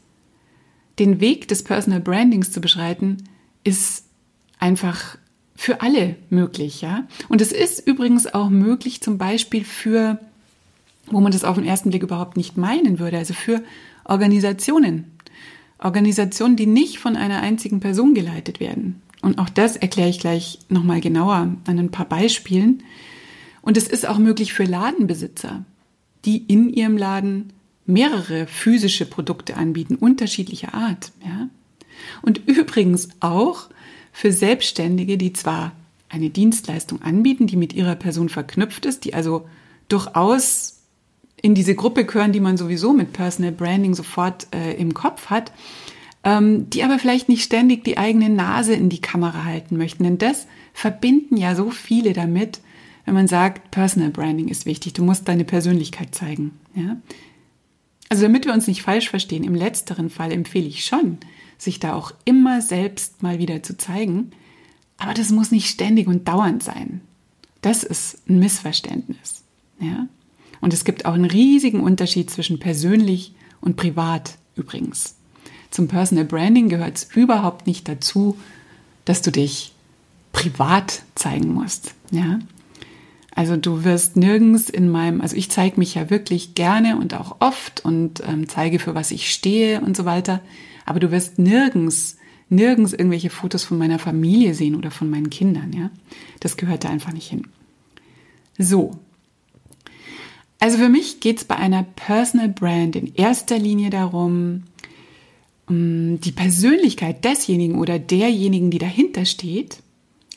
den 0.99 1.21
Weg 1.21 1.49
des 1.49 1.65
Personal 1.65 2.01
Brandings 2.01 2.53
zu 2.53 2.61
beschreiten, 2.61 3.25
ist 3.65 4.05
einfach 4.59 5.17
für 5.57 5.81
alle 5.81 6.17
möglich, 6.31 6.81
ja. 6.83 7.07
Und 7.29 7.41
es 7.41 7.53
ist 7.53 7.87
übrigens 7.87 8.27
auch 8.33 8.51
möglich, 8.51 9.01
zum 9.01 9.19
Beispiel 9.19 9.65
für 9.65 10.19
wo 11.07 11.21
man 11.21 11.33
das 11.33 11.45
auf 11.45 11.57
den 11.57 11.67
ersten 11.67 11.91
Blick 11.91 12.03
überhaupt 12.03 12.37
nicht 12.37 12.57
meinen 12.57 12.99
würde. 12.99 13.19
Also 13.19 13.35
für 13.35 13.63
Organisationen. 14.05 15.11
Organisationen, 15.79 16.57
die 16.57 16.67
nicht 16.67 16.99
von 16.99 17.17
einer 17.17 17.41
einzigen 17.41 17.81
Person 17.81 18.15
geleitet 18.15 18.61
werden. 18.61 19.03
Und 19.23 19.39
auch 19.39 19.49
das 19.49 19.77
erkläre 19.77 20.09
ich 20.09 20.21
gleich 20.21 20.59
nochmal 20.69 21.01
genauer 21.01 21.35
an 21.65 21.79
ein 21.79 21.91
paar 21.91 22.09
Beispielen. 22.09 22.83
Und 23.61 23.77
es 23.77 23.89
ist 23.89 24.07
auch 24.07 24.19
möglich 24.19 24.53
für 24.53 24.65
Ladenbesitzer, 24.65 25.65
die 26.25 26.39
in 26.39 26.71
ihrem 26.71 26.97
Laden 26.97 27.53
mehrere 27.87 28.47
physische 28.47 29.07
Produkte 29.07 29.57
anbieten, 29.57 29.97
unterschiedlicher 29.97 30.75
Art. 30.75 31.13
Ja? 31.25 31.49
Und 32.23 32.41
übrigens 32.47 33.09
auch 33.21 33.69
für 34.13 34.33
Selbstständige, 34.33 35.19
die 35.19 35.33
zwar 35.33 35.73
eine 36.09 36.31
Dienstleistung 36.31 37.03
anbieten, 37.03 37.47
die 37.47 37.57
mit 37.57 37.73
ihrer 37.73 37.97
Person 37.97 38.29
verknüpft 38.29 38.87
ist, 38.87 39.05
die 39.05 39.15
also 39.15 39.47
durchaus 39.89 40.81
in 41.43 41.55
diese 41.55 41.75
Gruppe 41.75 42.05
gehören, 42.05 42.33
die 42.33 42.41
man 42.41 42.57
sowieso 42.57 42.93
mit 42.93 43.13
Personal 43.13 43.53
Branding 43.53 43.95
sofort 43.95 44.47
äh, 44.55 44.75
im 44.75 44.95
Kopf 44.95 45.27
hat, 45.27 45.53
ähm, 46.23 46.71
die 46.71 46.83
aber 46.85 46.99
vielleicht 46.99 47.29
nicht 47.29 47.43
ständig 47.43 47.85
die 47.85 47.99
eigene 47.99 48.31
Nase 48.31 48.75
in 48.75 48.89
die 48.89 49.01
Kamera 49.01 49.45
halten 49.45 49.77
möchten. 49.77 50.05
Denn 50.05 50.19
das 50.19 50.47
verbinden 50.73 51.37
ja 51.37 51.55
so 51.55 51.71
viele 51.71 52.13
damit, 52.15 52.61
wenn 53.05 53.15
man 53.15 53.29
sagt, 53.29 53.71
Personal 53.73 54.11
Branding 54.11 54.49
ist 54.49 54.65
wichtig, 54.65 54.95
du 54.95 55.05
musst 55.05 55.29
deine 55.29 55.45
Persönlichkeit 55.45 56.15
zeigen. 56.15 56.53
Ja? 56.75 56.97
Also 58.09 58.25
damit 58.25 58.47
wir 58.47 58.53
uns 58.53 58.67
nicht 58.67 58.83
falsch 58.83 59.09
verstehen, 59.09 59.45
im 59.45 59.55
letzteren 59.55 60.11
Fall 60.11 60.33
empfehle 60.33 60.67
ich 60.67 60.85
schon, 60.85 61.19
sich 61.59 61.81
da 61.81 61.95
auch 61.95 62.13
immer 62.25 62.61
selbst 62.61 63.23
mal 63.23 63.39
wieder 63.39 63.63
zu 63.63 63.77
zeigen. 63.77 64.33
Aber 64.99 65.15
das 65.15 65.31
muss 65.31 65.51
nicht 65.51 65.69
ständig 65.69 66.07
und 66.07 66.29
dauernd 66.29 66.63
sein. 66.63 67.01
Das 67.63 67.83
ist 67.83 68.19
ein 68.29 68.39
Missverständnis. 68.39 69.43
Ja? 69.81 70.07
Und 70.61 70.73
es 70.73 70.85
gibt 70.85 71.07
auch 71.07 71.15
einen 71.15 71.25
riesigen 71.25 71.81
Unterschied 71.81 72.31
zwischen 72.31 72.59
persönlich 72.59 73.35
und 73.61 73.77
privat 73.77 74.37
übrigens. 74.57 75.17
Zum 75.71 75.89
Personal 75.89 76.25
Branding 76.25 76.69
gehört 76.69 76.97
es 76.97 77.17
überhaupt 77.17 77.67
nicht 77.67 77.89
dazu, 77.89 78.39
dass 79.05 79.23
du 79.23 79.33
dich 79.33 79.73
privat 80.33 81.03
zeigen 81.15 81.53
musst. 81.53 81.95
Ja? 82.11 82.39
Also 83.35 83.57
du 83.57 83.85
wirst 83.85 84.17
nirgends 84.17 84.71
in 84.71 84.89
meinem, 84.89 85.21
also 85.21 85.37
ich 85.37 85.51
zeige 85.51 85.79
mich 85.79 85.95
ja 85.95 86.09
wirklich 86.11 86.55
gerne 86.55 86.97
und 86.97 87.15
auch 87.15 87.37
oft 87.41 87.85
und 87.85 88.23
ähm, 88.27 88.49
zeige, 88.49 88.79
für 88.79 88.95
was 88.95 89.11
ich 89.11 89.33
stehe 89.33 89.81
und 89.81 89.97
so 89.97 90.05
weiter. 90.05 90.41
Aber 90.87 91.01
du 91.01 91.11
wirst 91.11 91.39
nirgends, 91.39 92.17
nirgends 92.49 92.93
irgendwelche 92.93 93.31
Fotos 93.31 93.65
von 93.65 93.79
meiner 93.79 93.99
Familie 93.99 94.55
sehen 94.55 94.77
oder 94.77 94.91
von 94.91 95.11
meinen 95.11 95.31
Kindern. 95.31 95.73
Ja, 95.73 95.91
das 96.41 96.57
gehört 96.57 96.85
da 96.85 96.91
einfach 96.91 97.13
nicht 97.13 97.29
hin. 97.29 97.49
So, 98.57 98.99
also 100.65 100.79
für 100.79 100.89
mich 100.89 101.21
geht 101.21 101.39
es 101.39 101.45
bei 101.45 101.57
einer 101.57 101.83
Personal 101.83 102.49
Brand 102.49 102.97
in 102.97 103.15
erster 103.17 103.59
Linie 103.59 103.91
darum, 103.91 104.63
die 105.69 106.33
Persönlichkeit 106.33 107.25
desjenigen 107.25 107.79
oder 107.79 107.99
derjenigen, 107.99 108.71
die 108.71 108.79
dahinter 108.79 109.25
steht, 109.25 109.81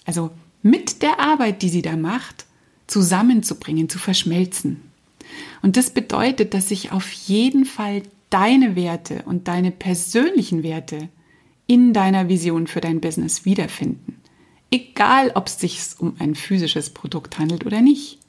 also 0.04 0.32
mit 0.62 1.02
der 1.02 1.20
Arbeit, 1.22 1.62
die 1.62 1.70
sie 1.70 1.82
da 1.82 1.96
macht, 1.96 2.46
zusammenzubringen, 2.88 3.90
zu 3.90 4.00
verschmelzen. 4.00 4.82
Und 5.62 5.78
das 5.78 5.90
bedeutet, 5.90 6.54
dass 6.54 6.72
ich 6.72 6.92
auf 6.92 7.12
jeden 7.12 7.66
Fall 7.66 8.04
deine 8.30 8.76
Werte 8.76 9.24
und 9.26 9.48
deine 9.48 9.72
persönlichen 9.72 10.64
Werte 10.64 11.10
in 11.68 11.94
deiner 11.94 12.30
Vision 12.30 12.68
für 12.68 12.82
dein 12.82 13.02
Business 13.02 13.46
wiederfinden. 13.46 14.18
Egal, 14.72 15.32
ob 15.36 15.48
es 15.48 15.60
sich 15.60 15.80
um 16.00 16.16
ein 16.20 16.36
physisches 16.36 16.90
Produkt 16.90 17.40
handelt 17.40 17.66
oder 17.66 17.82
nicht. 17.82 18.20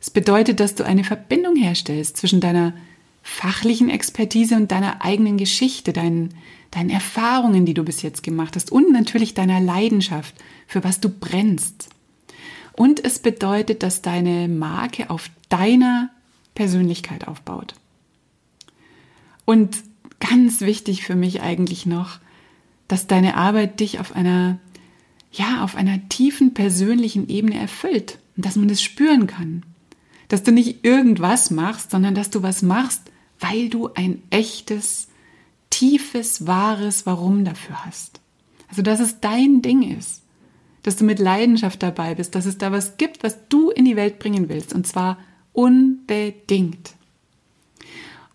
Es 0.00 0.10
bedeutet, 0.10 0.60
dass 0.60 0.74
du 0.74 0.84
eine 0.84 1.02
Verbindung 1.02 1.56
herstellst 1.56 2.16
zwischen 2.16 2.40
deiner 2.40 2.74
fachlichen 3.22 3.90
Expertise 3.90 4.54
und 4.54 4.70
deiner 4.70 5.04
eigenen 5.04 5.36
Geschichte, 5.36 5.92
deinen, 5.92 6.34
deinen 6.70 6.90
Erfahrungen, 6.90 7.66
die 7.66 7.74
du 7.74 7.82
bis 7.82 8.02
jetzt 8.02 8.22
gemacht 8.22 8.54
hast 8.54 8.70
und 8.70 8.92
natürlich 8.92 9.34
deiner 9.34 9.60
Leidenschaft, 9.60 10.34
für 10.66 10.84
was 10.84 11.00
du 11.00 11.08
brennst. 11.08 11.88
Und 12.78 13.04
es 13.04 13.18
bedeutet, 13.18 13.82
dass 13.82 14.02
deine 14.02 14.46
Marke 14.46 15.10
auf 15.10 15.30
deiner 15.48 16.10
Persönlichkeit 16.54 17.26
aufbaut. 17.26 17.74
Und 19.44 19.82
ganz 20.20 20.60
wichtig 20.60 21.02
für 21.02 21.16
mich 21.16 21.42
eigentlich 21.42 21.86
noch, 21.86 22.20
dass 22.86 23.08
deine 23.08 23.36
Arbeit 23.36 23.80
dich 23.80 23.98
auf 23.98 24.14
einer, 24.14 24.60
ja, 25.32 25.64
auf 25.64 25.74
einer 25.74 26.08
tiefen 26.08 26.54
persönlichen 26.54 27.28
Ebene 27.28 27.58
erfüllt 27.58 28.20
und 28.36 28.46
dass 28.46 28.54
man 28.54 28.68
das 28.68 28.80
spüren 28.80 29.26
kann. 29.26 29.64
Dass 30.28 30.44
du 30.44 30.52
nicht 30.52 30.84
irgendwas 30.84 31.50
machst, 31.50 31.90
sondern 31.90 32.14
dass 32.14 32.30
du 32.30 32.44
was 32.44 32.62
machst, 32.62 33.10
weil 33.40 33.70
du 33.70 33.92
ein 33.94 34.22
echtes, 34.30 35.08
tiefes, 35.70 36.46
wahres 36.46 37.06
Warum 37.06 37.44
dafür 37.44 37.84
hast. 37.84 38.20
Also, 38.68 38.82
dass 38.82 39.00
es 39.00 39.18
dein 39.18 39.62
Ding 39.62 39.82
ist. 39.82 40.22
Dass 40.82 40.96
du 40.96 41.04
mit 41.04 41.18
Leidenschaft 41.18 41.82
dabei 41.82 42.14
bist, 42.14 42.34
dass 42.34 42.46
es 42.46 42.58
da 42.58 42.72
was 42.72 42.96
gibt, 42.96 43.22
was 43.22 43.48
du 43.48 43.70
in 43.70 43.84
die 43.84 43.96
Welt 43.96 44.18
bringen 44.18 44.48
willst. 44.48 44.72
Und 44.72 44.86
zwar 44.86 45.18
unbedingt. 45.52 46.94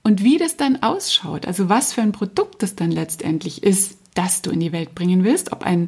Und 0.04 0.24
wie 0.24 0.38
das 0.38 0.58
dann 0.58 0.84
ausschaut, 0.84 1.48
also 1.48 1.70
was 1.70 1.94
für 1.94 2.02
ein 2.02 2.12
Produkt 2.12 2.62
das 2.62 2.76
dann 2.76 2.92
letztendlich 2.92 3.64
ist, 3.64 3.98
das 4.14 4.42
du 4.42 4.52
in 4.52 4.60
die 4.60 4.74
Welt 4.74 4.94
bringen 4.94 5.24
willst, 5.24 5.52
ob 5.54 5.64
ein 5.64 5.88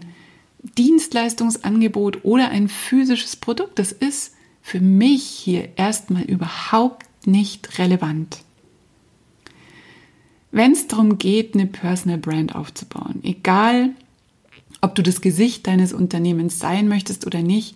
Dienstleistungsangebot 0.77 2.23
oder 2.23 2.49
ein 2.49 2.69
physisches 2.69 3.35
Produkt, 3.35 3.77
das 3.77 3.91
ist 3.91 4.33
für 4.61 4.79
mich 4.79 5.23
hier 5.23 5.69
erstmal 5.77 6.23
überhaupt 6.23 7.05
nicht 7.27 7.77
relevant. 7.77 8.39
Wenn 10.51 10.71
es 10.71 10.87
darum 10.87 11.17
geht, 11.17 11.53
eine 11.53 11.67
Personal 11.67 12.17
Brand 12.17 12.55
aufzubauen, 12.55 13.19
egal 13.23 13.89
ob 14.85 14.93
du 14.93 15.01
das 15.01 15.19
Gesicht 15.19 15.65
deines 15.65 15.93
Unternehmens 15.93 16.59
sein 16.59 16.87
möchtest 16.87 17.25
oder 17.25 17.41
nicht, 17.41 17.75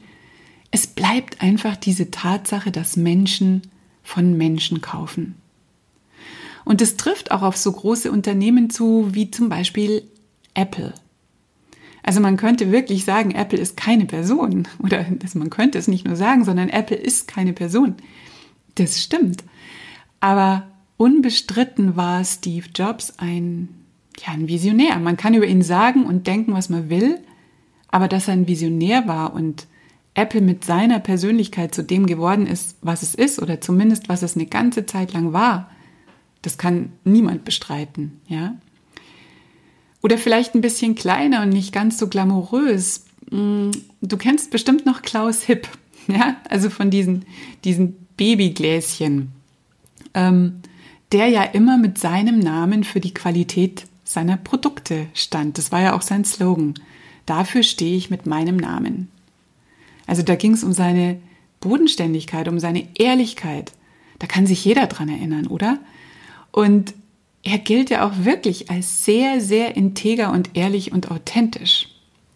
es 0.70 0.86
bleibt 0.86 1.42
einfach 1.42 1.76
diese 1.76 2.12
Tatsache, 2.12 2.72
dass 2.72 2.98
Menschen 2.98 3.64
von 4.04 4.38
Menschen 4.38 4.80
kaufen. 4.80 5.34
Und 6.66 6.84
es 6.84 6.98
trifft 6.98 7.32
auch 7.32 7.42
auf 7.42 7.58
so 7.58 7.72
große 7.72 8.12
Unternehmen 8.12 8.70
zu, 8.70 9.08
wie 9.16 9.32
zum 9.32 9.50
Beispiel 9.50 10.04
Apple. 10.54 10.94
Also 12.04 12.20
man 12.20 12.38
könnte 12.38 12.72
wirklich 12.72 13.06
sagen, 13.06 13.32
Apple 13.32 13.58
ist 13.58 13.76
keine 13.76 14.06
Person. 14.06 14.68
Oder 14.78 15.04
man 15.34 15.50
könnte 15.50 15.80
es 15.80 15.88
nicht 15.88 16.06
nur 16.06 16.16
sagen, 16.16 16.46
sondern 16.46 16.70
Apple 16.70 16.98
ist 16.98 17.28
keine 17.28 17.54
Person. 17.54 17.96
Das 18.76 19.02
stimmt. 19.02 19.44
Aber 20.20 20.68
unbestritten 20.98 21.96
war 21.96 22.24
Steve 22.24 22.68
Jobs 22.76 23.16
ein, 23.18 23.70
ja, 24.26 24.34
ein 24.34 24.48
Visionär. 24.48 24.98
Man 25.00 25.18
kann 25.18 25.34
über 25.34 25.48
ihn 25.48 25.62
sagen 25.62 26.06
und 26.06 26.28
denken, 26.28 26.54
was 26.54 26.70
man 26.70 26.90
will, 26.90 27.20
aber 27.88 28.08
dass 28.08 28.28
er 28.28 28.34
ein 28.34 28.48
Visionär 28.48 29.08
war 29.08 29.34
und 29.34 29.68
Apple 30.14 30.42
mit 30.42 30.66
seiner 30.66 31.00
Persönlichkeit 31.00 31.74
zu 31.74 31.84
dem 31.84 32.06
geworden 32.06 32.48
ist, 32.48 32.78
was 32.82 33.04
es 33.04 33.16
ist, 33.16 33.42
oder 33.42 33.62
zumindest 33.62 34.10
was 34.10 34.22
es 34.22 34.36
eine 34.36 34.48
ganze 34.48 34.86
Zeit 34.86 35.14
lang 35.14 35.34
war, 35.34 35.70
das 36.42 36.58
kann 36.58 36.92
niemand 37.04 37.46
bestreiten, 37.46 38.20
ja. 38.28 38.56
Oder 40.02 40.18
vielleicht 40.18 40.56
ein 40.56 40.62
bisschen 40.62 40.96
kleiner 40.96 41.42
und 41.42 41.50
nicht 41.50 41.74
ganz 41.74 41.98
so 41.98 42.08
glamourös. 42.08 43.06
Mm, 43.30 43.72
du 44.02 44.18
kennst 44.18 44.50
bestimmt 44.52 44.86
noch 44.86 45.02
Klaus 45.02 45.44
Hipp, 45.44 45.68
ja, 46.08 46.38
also 46.50 46.70
von 46.70 46.90
diesen, 46.90 47.26
diesen 47.64 47.96
Babygläschen, 48.18 49.32
ähm, 50.14 50.62
der 51.12 51.28
ja 51.28 51.44
immer 51.44 51.78
mit 51.78 51.98
seinem 51.98 52.40
Namen 52.40 52.84
für 52.84 53.00
die 53.00 53.14
Qualität 53.14 53.86
seiner 54.10 54.38
Produkte 54.38 55.06
stand. 55.14 55.60
Das 55.60 55.72
war 55.72 55.82
ja 55.82 55.96
auch 55.96 56.02
sein 56.02 56.26
Slogan. 56.26 56.74
Dafür 57.28 57.62
stehe 57.62 57.96
ich 57.96 58.10
mit 58.10 58.26
meinem 58.26 58.58
Namen. 58.58 59.08
Also 60.08 60.24
da 60.24 60.34
ging 60.34 60.54
es 60.54 60.64
um 60.64 60.74
seine 60.74 61.20
Bodenständigkeit, 61.60 62.48
um 62.48 62.58
seine 62.58 62.88
Ehrlichkeit. 62.98 63.72
Da 64.18 64.26
kann 64.26 64.48
sich 64.48 64.66
jeder 64.66 64.88
dran 64.88 65.10
erinnern, 65.10 65.46
oder? 65.46 65.78
Und 66.52 66.96
er 67.44 67.60
gilt 67.60 67.92
ja 67.92 68.04
auch 68.04 68.26
wirklich 68.26 68.72
als 68.72 69.06
sehr, 69.06 69.42
sehr 69.42 69.78
integer 69.78 70.32
und 70.32 70.58
ehrlich 70.58 70.92
und 70.92 71.12
authentisch. 71.12 71.90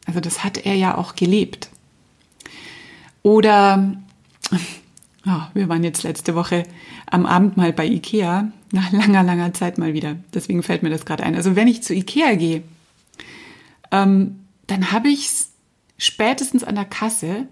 Also 0.06 0.20
das 0.20 0.44
hat 0.44 0.60
er 0.60 0.76
ja 0.76 0.96
auch 0.96 1.16
gelebt. 1.16 1.70
Oder 3.24 3.98
oh, 5.26 5.42
wir 5.54 5.70
waren 5.70 5.84
jetzt 5.84 6.04
letzte 6.04 6.36
Woche 6.36 6.64
am 7.06 7.26
Abend 7.26 7.58
mal 7.58 7.74
bei 7.74 7.86
Ikea, 7.86 8.52
nach 8.72 8.92
langer, 8.92 9.24
langer 9.24 9.54
Zeit 9.54 9.78
mal 9.78 9.94
wieder. 9.94 10.18
Deswegen 10.34 10.64
fällt 10.64 10.84
mir 10.84 10.90
das 10.90 11.06
gerade 11.06 11.24
ein. 11.24 11.36
Also 11.36 11.56
wenn 11.56 11.68
ich 11.68 11.84
zu 11.84 11.94
Ikea 11.94 12.36
gehe, 12.36 12.64
ähm, 13.92 14.40
dann 14.68 14.92
habe 14.92 15.10
ich 15.10 15.28
es 15.28 15.50
spätestens 15.98 16.64
an 16.64 16.76
der 16.76 16.86
Kasse 16.86 17.48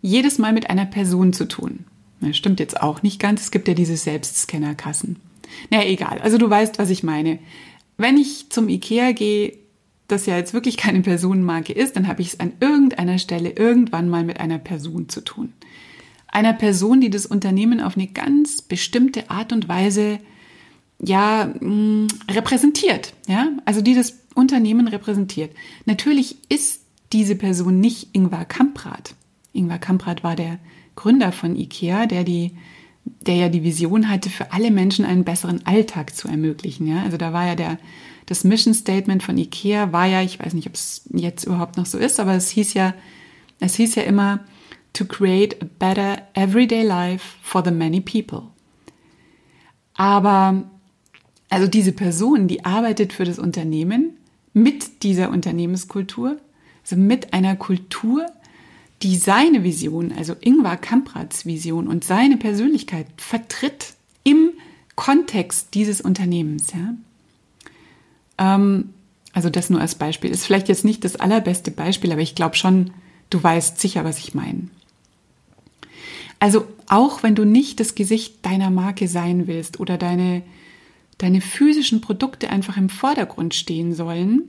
jedes 0.00 0.38
Mal 0.38 0.52
mit 0.52 0.70
einer 0.70 0.86
Person 0.86 1.32
zu 1.32 1.46
tun. 1.46 1.84
Das 2.20 2.36
stimmt 2.36 2.60
jetzt 2.60 2.80
auch 2.80 3.02
nicht 3.02 3.20
ganz. 3.20 3.42
Es 3.42 3.50
gibt 3.50 3.68
ja 3.68 3.74
diese 3.74 3.96
Selbstscannerkassen. 3.96 5.16
Naja, 5.70 5.88
egal. 5.88 6.18
Also 6.20 6.38
du 6.38 6.48
weißt, 6.48 6.78
was 6.78 6.90
ich 6.90 7.02
meine. 7.02 7.38
Wenn 7.96 8.16
ich 8.16 8.50
zum 8.50 8.68
Ikea 8.68 9.12
gehe, 9.12 9.54
das 10.08 10.26
ja 10.26 10.36
jetzt 10.36 10.54
wirklich 10.54 10.76
keine 10.76 11.02
Personenmarke 11.02 11.72
ist, 11.72 11.96
dann 11.96 12.08
habe 12.08 12.22
ich 12.22 12.28
es 12.28 12.40
an 12.40 12.52
irgendeiner 12.60 13.18
Stelle 13.18 13.50
irgendwann 13.50 14.08
mal 14.08 14.24
mit 14.24 14.40
einer 14.40 14.58
Person 14.58 15.08
zu 15.08 15.20
tun. 15.20 15.52
Einer 16.28 16.52
Person, 16.52 17.00
die 17.00 17.10
das 17.10 17.26
Unternehmen 17.26 17.80
auf 17.80 17.96
eine 17.96 18.06
ganz 18.06 18.62
bestimmte 18.62 19.30
Art 19.30 19.52
und 19.52 19.68
Weise 19.68 20.20
ja 21.00 21.52
mh, 21.60 21.66
mm, 21.66 22.08
repräsentiert, 22.30 23.14
ja, 23.26 23.48
also 23.64 23.80
die 23.80 23.94
das 23.94 24.18
Unternehmen 24.34 24.88
repräsentiert. 24.88 25.52
Natürlich 25.84 26.36
ist 26.48 26.82
diese 27.12 27.34
Person 27.34 27.80
nicht 27.80 28.08
Ingvar 28.12 28.44
Kamprad. 28.44 29.14
Ingvar 29.52 29.78
Kamprad 29.78 30.22
war 30.22 30.36
der 30.36 30.58
Gründer 30.96 31.32
von 31.32 31.56
IKEA, 31.56 32.06
der 32.06 32.24
die 32.24 32.52
der 33.20 33.36
ja 33.36 33.48
die 33.48 33.64
Vision 33.64 34.08
hatte, 34.08 34.30
für 34.30 34.52
alle 34.52 34.70
Menschen 34.70 35.04
einen 35.04 35.24
besseren 35.24 35.66
Alltag 35.66 36.14
zu 36.14 36.28
ermöglichen. 36.28 36.86
Ja? 36.86 37.02
Also 37.02 37.16
da 37.16 37.32
war 37.32 37.46
ja 37.46 37.54
der, 37.54 37.78
das 38.26 38.44
Mission 38.44 38.74
Statement 38.74 39.22
von 39.22 39.38
IKEA 39.38 39.92
war 39.92 40.06
ja, 40.06 40.22
ich 40.22 40.38
weiß 40.38 40.54
nicht, 40.54 40.66
ob 40.66 40.74
es 40.74 41.02
jetzt 41.12 41.44
überhaupt 41.44 41.76
noch 41.76 41.86
so 41.86 41.98
ist, 41.98 42.20
aber 42.20 42.34
es 42.34 42.50
hieß 42.50 42.74
ja, 42.74 42.94
es 43.60 43.74
hieß 43.76 43.94
ja 43.94 44.02
immer, 44.02 44.40
to 44.98 45.04
create 45.04 45.56
a 45.62 45.64
better 45.64 46.22
everyday 46.34 46.82
life 46.82 47.36
for 47.42 47.62
the 47.62 47.70
many 47.70 48.00
people. 48.00 48.52
Aber, 49.94 50.64
also 51.48 51.66
diese 51.66 51.92
Person, 51.92 52.48
die 52.48 52.64
arbeitet 52.64 53.12
für 53.12 53.24
das 53.24 53.38
Unternehmen 53.38 54.16
mit 54.52 55.02
dieser 55.04 55.30
Unternehmenskultur, 55.30 56.38
also 56.82 56.96
mit 56.96 57.32
einer 57.32 57.56
Kultur, 57.56 58.26
die 59.02 59.16
seine 59.16 59.62
Vision, 59.62 60.12
also 60.12 60.34
Ingvar 60.40 60.76
Kamprads 60.76 61.46
Vision 61.46 61.86
und 61.86 62.02
seine 62.02 62.36
Persönlichkeit 62.36 63.06
vertritt 63.16 63.94
im 64.24 64.50
Kontext 64.96 65.74
dieses 65.74 66.00
Unternehmens. 66.00 66.72
Ja? 66.72 66.94
Ähm, 68.38 68.90
also 69.32 69.50
das 69.50 69.70
nur 69.70 69.80
als 69.80 69.94
Beispiel. 69.94 70.30
Ist 70.30 70.44
vielleicht 70.44 70.68
jetzt 70.68 70.84
nicht 70.84 71.04
das 71.04 71.14
allerbeste 71.14 71.70
Beispiel, 71.70 72.10
aber 72.10 72.22
ich 72.22 72.34
glaube 72.34 72.56
schon, 72.56 72.90
du 73.30 73.40
weißt 73.40 73.80
sicher, 73.80 74.02
was 74.04 74.18
ich 74.18 74.34
meine. 74.34 74.68
Also 76.38 76.66
auch 76.86 77.22
wenn 77.22 77.34
du 77.34 77.44
nicht 77.44 77.80
das 77.80 77.94
Gesicht 77.94 78.44
deiner 78.44 78.70
Marke 78.70 79.08
sein 79.08 79.46
willst 79.46 79.80
oder 79.80 79.98
deine, 79.98 80.42
deine 81.18 81.40
physischen 81.40 82.00
Produkte 82.00 82.50
einfach 82.50 82.76
im 82.76 82.88
Vordergrund 82.88 83.54
stehen 83.54 83.94
sollen, 83.94 84.42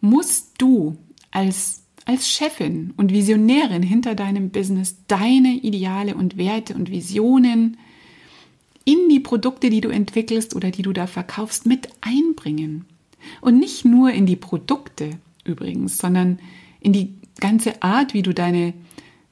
musst 0.00 0.54
du 0.58 0.96
als 1.30 1.80
als 2.06 2.28
Chefin 2.28 2.92
und 2.96 3.12
Visionärin 3.12 3.82
hinter 3.82 4.14
deinem 4.14 4.50
Business 4.50 4.96
deine 5.06 5.54
Ideale 5.54 6.14
und 6.14 6.36
Werte 6.36 6.74
und 6.74 6.90
Visionen 6.90 7.76
in 8.84 9.08
die 9.08 9.20
Produkte, 9.20 9.70
die 9.70 9.80
du 9.80 9.90
entwickelst 9.90 10.56
oder 10.56 10.70
die 10.70 10.82
du 10.82 10.92
da 10.92 11.06
verkaufst, 11.06 11.66
mit 11.66 11.88
einbringen. 12.00 12.86
Und 13.40 13.58
nicht 13.58 13.84
nur 13.84 14.10
in 14.10 14.26
die 14.26 14.36
Produkte 14.36 15.10
übrigens, 15.44 15.98
sondern 15.98 16.38
in 16.80 16.92
die 16.92 17.14
ganze 17.38 17.82
Art, 17.82 18.14
wie 18.14 18.22
du 18.22 18.32
deine, 18.32 18.72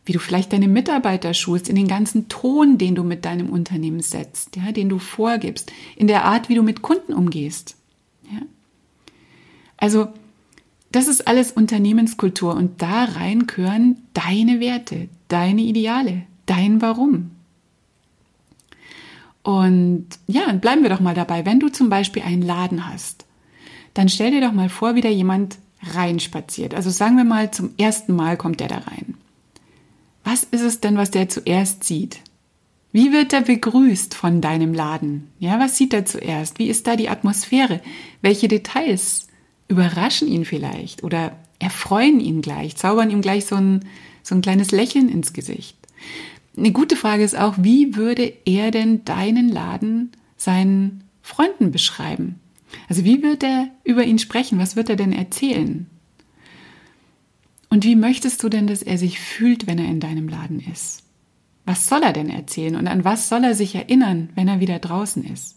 wie 0.09 0.12
du 0.12 0.19
vielleicht 0.19 0.55
deine 0.55 0.69
Mitarbeiter 0.69 1.35
schulst, 1.35 1.69
in 1.69 1.77
den 1.77 1.87
ganzen 1.87 2.29
Ton, 2.29 2.79
den 2.79 2.95
du 2.95 3.05
mit 3.05 3.27
deinem 3.27 3.50
Unternehmen 3.50 4.00
setzt, 4.00 4.57
ja, 4.57 4.73
den 4.73 4.88
du 4.88 4.99
vorgibst, 4.99 5.71
in 5.97 6.07
der 6.07 6.25
Art, 6.25 6.49
wie 6.49 6.55
du 6.55 6.62
mit 6.62 6.81
Kunden 6.81 7.12
umgehst. 7.12 7.77
Ja. 8.33 8.41
Also 9.77 10.09
das 10.93 11.09
ist 11.09 11.29
alles 11.29 11.53
Unternehmenskultur 11.53 12.55
und 12.55 12.81
da 12.81 13.05
rein 13.05 13.47
gehören 13.47 13.99
deine 14.15 14.61
Werte, 14.61 15.09
deine 15.29 15.61
Ideale, 15.61 16.23
dein 16.47 16.81
Warum. 16.81 17.33
Und 19.43 20.07
ja, 20.27 20.53
bleiben 20.53 20.83
wir 20.83 20.91
doch 20.91 21.00
mal 21.00 21.15
dabei. 21.15 21.45
Wenn 21.45 21.61
du 21.61 21.69
zum 21.69 21.91
Beispiel 21.91 22.23
einen 22.23 22.43
Laden 22.43 22.91
hast, 22.91 23.27
dann 23.93 24.09
stell 24.09 24.31
dir 24.31 24.41
doch 24.41 24.53
mal 24.53 24.71
vor, 24.71 24.95
wie 24.95 25.00
da 25.03 25.09
jemand 25.09 25.59
reinspaziert. 25.83 26.75
Also 26.75 26.88
sagen 26.88 27.17
wir 27.19 27.25
mal, 27.25 27.50
zum 27.50 27.71
ersten 27.77 28.17
Mal 28.17 28.38
kommt 28.38 28.61
der 28.61 28.69
da 28.69 28.79
rein. 28.79 29.15
Was 30.31 30.43
ist 30.43 30.61
es 30.61 30.81
denn, 30.81 30.99
was 30.99 31.11
der 31.11 31.31
zuerst 31.31 31.85
sieht? 31.85 32.19
Wie 32.93 33.13
wird 33.13 33.33
er 33.33 33.41
begrüßt 33.41 34.15
von 34.15 34.43
deinem 34.43 34.75
Laden? 34.75 35.29
Ja, 35.39 35.59
was 35.59 35.79
sieht 35.79 35.95
er 35.95 36.05
zuerst? 36.05 36.59
Wie 36.59 36.69
ist 36.69 36.87
da 36.87 36.97
die 36.97 37.09
Atmosphäre? 37.09 37.81
Welche 38.21 38.47
Details 38.47 39.29
überraschen 39.69 40.29
ihn 40.29 40.45
vielleicht 40.45 41.03
oder 41.03 41.35
erfreuen 41.61 42.21
ihn 42.21 42.43
gleich, 42.43 42.77
zaubern 42.77 43.11
ihm 43.11 43.23
gleich 43.23 43.47
so 43.47 43.57
ein, 43.57 43.87
so 44.23 44.35
ein 44.35 44.43
kleines 44.43 44.71
Lächeln 44.71 45.09
ins 45.09 45.33
Gesicht? 45.33 45.79
Eine 46.59 46.73
gute 46.73 46.97
Frage 46.97 47.25
ist 47.25 47.39
auch, 47.39 47.55
wie 47.57 47.97
würde 47.97 48.31
er 48.45 48.71
denn 48.71 49.07
deinen 49.07 49.49
Laden 49.49 50.13
seinen 50.37 51.05
Freunden 51.23 51.71
beschreiben? 51.71 52.39
Also 52.87 53.03
wie 53.03 53.23
wird 53.23 53.43
er 53.43 53.69
über 53.83 54.05
ihn 54.05 54.19
sprechen? 54.19 54.59
Was 54.59 54.77
wird 54.77 54.91
er 54.91 54.97
denn 54.97 55.15
erzählen? 55.15 55.87
Und 57.71 57.85
wie 57.85 57.97
möchtest 57.97 58.43
du 58.43 58.49
denn, 58.49 58.67
dass 58.67 58.83
er 58.83 58.99
sich 58.99 59.21
fühlt, 59.21 59.67
wenn 59.67 59.79
er 59.79 59.89
in 59.89 60.01
deinem 60.01 60.29
Laden 60.29 60.61
ist? 60.61 61.03
Was 61.67 61.87
soll 61.87 62.03
er 62.03 62.15
denn 62.15 62.31
erzählen 62.31 62.77
und 62.77 62.87
an 62.87 63.05
was 63.05 63.29
soll 63.29 63.45
er 63.45 63.55
sich 63.55 63.75
erinnern, 63.75 64.31
wenn 64.35 64.49
er 64.49 64.61
wieder 64.61 64.79
draußen 64.79 65.23
ist? 65.25 65.57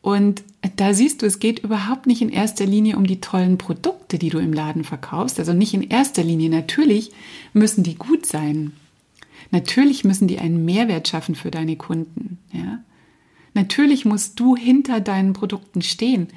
Und 0.00 0.44
da 0.76 0.94
siehst 0.94 1.20
du, 1.20 1.26
es 1.26 1.40
geht 1.40 1.58
überhaupt 1.58 2.06
nicht 2.06 2.22
in 2.22 2.28
erster 2.28 2.64
Linie 2.64 2.96
um 2.96 3.08
die 3.08 3.20
tollen 3.20 3.58
Produkte, 3.58 4.18
die 4.18 4.28
du 4.28 4.38
im 4.38 4.52
Laden 4.52 4.84
verkaufst. 4.84 5.40
Also 5.40 5.52
nicht 5.52 5.74
in 5.74 5.82
erster 5.82 6.22
Linie. 6.22 6.48
Natürlich 6.48 7.10
müssen 7.52 7.82
die 7.82 7.96
gut 7.96 8.24
sein. 8.24 8.72
Natürlich 9.50 10.04
müssen 10.04 10.28
die 10.28 10.38
einen 10.38 10.64
Mehrwert 10.64 11.08
schaffen 11.08 11.34
für 11.34 11.50
deine 11.50 11.74
Kunden. 11.74 12.38
Ja? 12.52 12.78
Natürlich 13.54 14.04
musst 14.04 14.38
du 14.38 14.54
hinter 14.54 15.00
deinen 15.00 15.32
Produkten 15.32 15.82
stehen. 15.82 16.28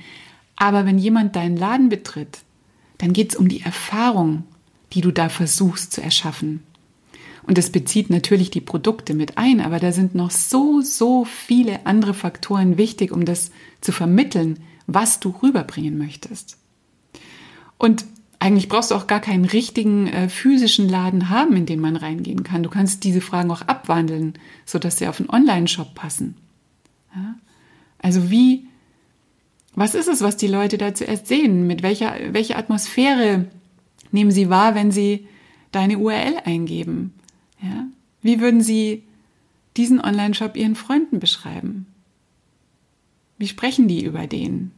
Aber 0.55 0.87
wenn 0.87 0.97
jemand 0.97 1.35
deinen 1.35 1.55
Laden 1.55 1.89
betritt, 1.89 2.39
dann 2.99 3.13
geht 3.13 3.31
es 3.31 3.35
um 3.35 3.49
die 3.49 3.61
Erfahrung, 3.61 4.43
die 4.93 5.01
du 5.01 5.11
da 5.11 5.29
versuchst 5.29 5.91
zu 5.91 6.01
erschaffen. 6.01 6.63
Und 7.43 7.57
es 7.57 7.71
bezieht 7.71 8.11
natürlich 8.11 8.51
die 8.51 8.61
Produkte 8.61 9.15
mit 9.15 9.39
ein, 9.39 9.59
aber 9.59 9.79
da 9.79 9.91
sind 9.91 10.13
noch 10.13 10.29
so, 10.29 10.81
so 10.81 11.25
viele 11.25 11.85
andere 11.87 12.13
Faktoren 12.13 12.77
wichtig, 12.77 13.11
um 13.11 13.25
das 13.25 13.49
zu 13.81 13.91
vermitteln, 13.91 14.59
was 14.85 15.19
du 15.19 15.33
rüberbringen 15.41 15.97
möchtest. 15.97 16.57
Und 17.79 18.05
eigentlich 18.39 18.69
brauchst 18.69 18.91
du 18.91 18.95
auch 18.95 19.07
gar 19.07 19.19
keinen 19.19 19.45
richtigen 19.45 20.07
äh, 20.07 20.29
physischen 20.29 20.87
Laden 20.87 21.29
haben, 21.29 21.55
in 21.55 21.65
den 21.65 21.79
man 21.79 21.95
reingehen 21.95 22.43
kann. 22.43 22.63
Du 22.63 22.69
kannst 22.69 23.03
diese 23.03 23.21
Fragen 23.21 23.51
auch 23.51 23.63
abwandeln, 23.63 24.33
sodass 24.65 24.97
sie 24.97 25.07
auf 25.07 25.19
einen 25.19 25.29
Online-Shop 25.29 25.93
passen. 25.93 26.35
Ja? 27.15 27.35
Also 27.97 28.29
wie, 28.31 28.68
was 29.75 29.95
ist 29.95 30.07
es, 30.07 30.21
was 30.21 30.37
die 30.37 30.47
Leute 30.47 30.77
da 30.77 30.93
zuerst 30.93 31.27
sehen? 31.27 31.67
Mit 31.67 31.83
welcher, 31.83 32.15
welche 32.31 32.55
Atmosphäre 32.55 33.45
nehmen 34.11 34.31
sie 34.31 34.49
wahr, 34.49 34.75
wenn 34.75 34.91
sie 34.91 35.27
deine 35.71 35.97
URL 35.99 36.37
eingeben? 36.43 37.13
Ja? 37.61 37.87
Wie 38.21 38.39
würden 38.39 38.61
Sie 38.61 39.03
diesen 39.77 40.01
Online-Shop 40.01 40.57
Ihren 40.57 40.75
Freunden 40.75 41.19
beschreiben? 41.19 41.87
Wie 43.37 43.47
sprechen 43.47 43.87
die 43.87 44.03
über 44.03 44.27
den? 44.27 44.71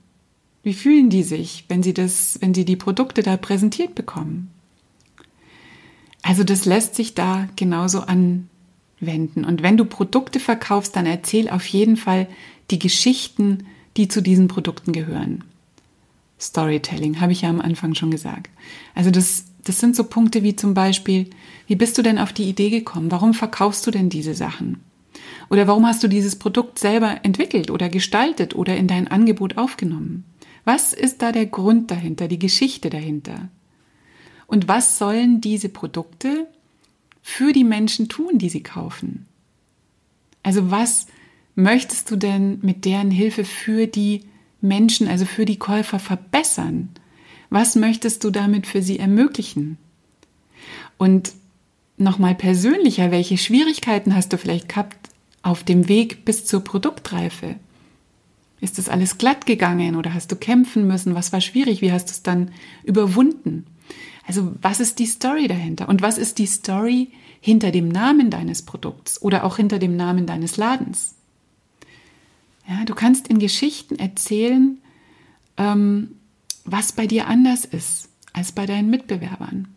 Wie 0.63 0.73
fühlen 0.73 1.09
die 1.09 1.23
sich, 1.23 1.65
wenn 1.69 1.81
sie 1.81 1.93
das, 1.93 2.37
wenn 2.41 2.53
sie 2.53 2.65
die 2.65 2.75
Produkte 2.75 3.23
da 3.23 3.35
präsentiert 3.35 3.95
bekommen? 3.95 4.51
Also 6.21 6.43
das 6.43 6.65
lässt 6.65 6.93
sich 6.93 7.15
da 7.15 7.49
genauso 7.55 8.01
anwenden. 8.01 9.43
Und 9.43 9.63
wenn 9.63 9.77
du 9.77 9.85
Produkte 9.85 10.39
verkaufst, 10.39 10.95
dann 10.95 11.07
erzähl 11.07 11.49
auf 11.49 11.65
jeden 11.65 11.97
Fall 11.97 12.27
die 12.69 12.77
Geschichten, 12.77 13.65
die 13.97 14.07
zu 14.07 14.21
diesen 14.21 14.47
Produkten 14.47 14.93
gehören. 14.93 15.43
Storytelling, 16.39 17.21
habe 17.21 17.33
ich 17.33 17.41
ja 17.41 17.49
am 17.49 17.61
Anfang 17.61 17.93
schon 17.93 18.11
gesagt. 18.11 18.49
Also 18.95 19.11
das 19.11 19.45
das 19.63 19.79
sind 19.79 19.95
so 19.95 20.03
Punkte 20.03 20.43
wie 20.43 20.55
zum 20.55 20.73
Beispiel, 20.73 21.29
wie 21.67 21.75
bist 21.75 21.97
du 21.97 22.01
denn 22.01 22.17
auf 22.17 22.33
die 22.33 22.49
Idee 22.49 22.69
gekommen? 22.69 23.11
Warum 23.11 23.33
verkaufst 23.33 23.85
du 23.85 23.91
denn 23.91 24.09
diese 24.09 24.33
Sachen? 24.33 24.81
Oder 25.49 25.67
warum 25.67 25.85
hast 25.85 26.03
du 26.03 26.07
dieses 26.07 26.37
Produkt 26.37 26.79
selber 26.79 27.19
entwickelt 27.23 27.69
oder 27.69 27.89
gestaltet 27.89 28.55
oder 28.55 28.75
in 28.77 28.87
dein 28.87 29.07
Angebot 29.07 29.57
aufgenommen? 29.57 30.23
Was 30.63 30.93
ist 30.93 31.21
da 31.21 31.31
der 31.31 31.45
Grund 31.45 31.91
dahinter, 31.91 32.27
die 32.27 32.39
Geschichte 32.39 32.89
dahinter? 32.89 33.49
Und 34.47 34.67
was 34.67 34.97
sollen 34.97 35.41
diese 35.41 35.69
Produkte 35.69 36.47
für 37.21 37.53
die 37.53 37.63
Menschen 37.63 38.09
tun, 38.09 38.37
die 38.37 38.49
sie 38.49 38.63
kaufen? 38.63 39.27
Also 40.43 40.71
was 40.71 41.07
möchtest 41.55 42.09
du 42.11 42.15
denn 42.15 42.59
mit 42.61 42.85
deren 42.85 43.11
Hilfe 43.11 43.45
für 43.45 43.87
die 43.87 44.21
Menschen, 44.61 45.07
also 45.07 45.25
für 45.25 45.45
die 45.45 45.57
Käufer 45.57 45.99
verbessern? 45.99 46.89
Was 47.49 47.75
möchtest 47.75 48.23
du 48.23 48.29
damit 48.29 48.67
für 48.67 48.81
sie 48.81 48.99
ermöglichen? 48.99 49.77
Und 50.97 51.33
nochmal 51.97 52.35
persönlicher, 52.35 53.11
welche 53.11 53.37
Schwierigkeiten 53.37 54.15
hast 54.15 54.31
du 54.33 54.37
vielleicht 54.37 54.69
gehabt 54.69 55.09
auf 55.41 55.63
dem 55.63 55.87
Weg 55.87 56.25
bis 56.25 56.45
zur 56.45 56.63
Produktreife? 56.63 57.55
Ist 58.59 58.77
das 58.77 58.89
alles 58.89 59.17
glatt 59.17 59.47
gegangen 59.47 59.95
oder 59.95 60.13
hast 60.13 60.31
du 60.31 60.35
kämpfen 60.35 60.87
müssen? 60.87 61.15
Was 61.15 61.33
war 61.33 61.41
schwierig? 61.41 61.81
Wie 61.81 61.91
hast 61.91 62.05
du 62.05 62.11
es 62.11 62.23
dann 62.23 62.51
überwunden? 62.83 63.65
Also 64.27 64.53
was 64.61 64.79
ist 64.79 64.99
die 64.99 65.07
Story 65.07 65.47
dahinter? 65.47 65.89
Und 65.89 66.01
was 66.03 66.19
ist 66.19 66.37
die 66.37 66.45
Story 66.45 67.09
hinter 67.39 67.71
dem 67.71 67.89
Namen 67.89 68.29
deines 68.29 68.61
Produkts 68.61 69.21
oder 69.21 69.43
auch 69.43 69.57
hinter 69.57 69.79
dem 69.79 69.95
Namen 69.95 70.27
deines 70.27 70.57
Ladens? 70.57 71.15
Ja, 72.67 72.85
du 72.85 72.93
kannst 72.93 73.27
in 73.27 73.39
Geschichten 73.39 73.95
erzählen, 73.97 74.79
ähm, 75.57 76.15
was 76.63 76.91
bei 76.91 77.07
dir 77.07 77.27
anders 77.27 77.65
ist 77.65 78.09
als 78.33 78.51
bei 78.51 78.65
deinen 78.65 78.89
Mitbewerbern. 78.89 79.67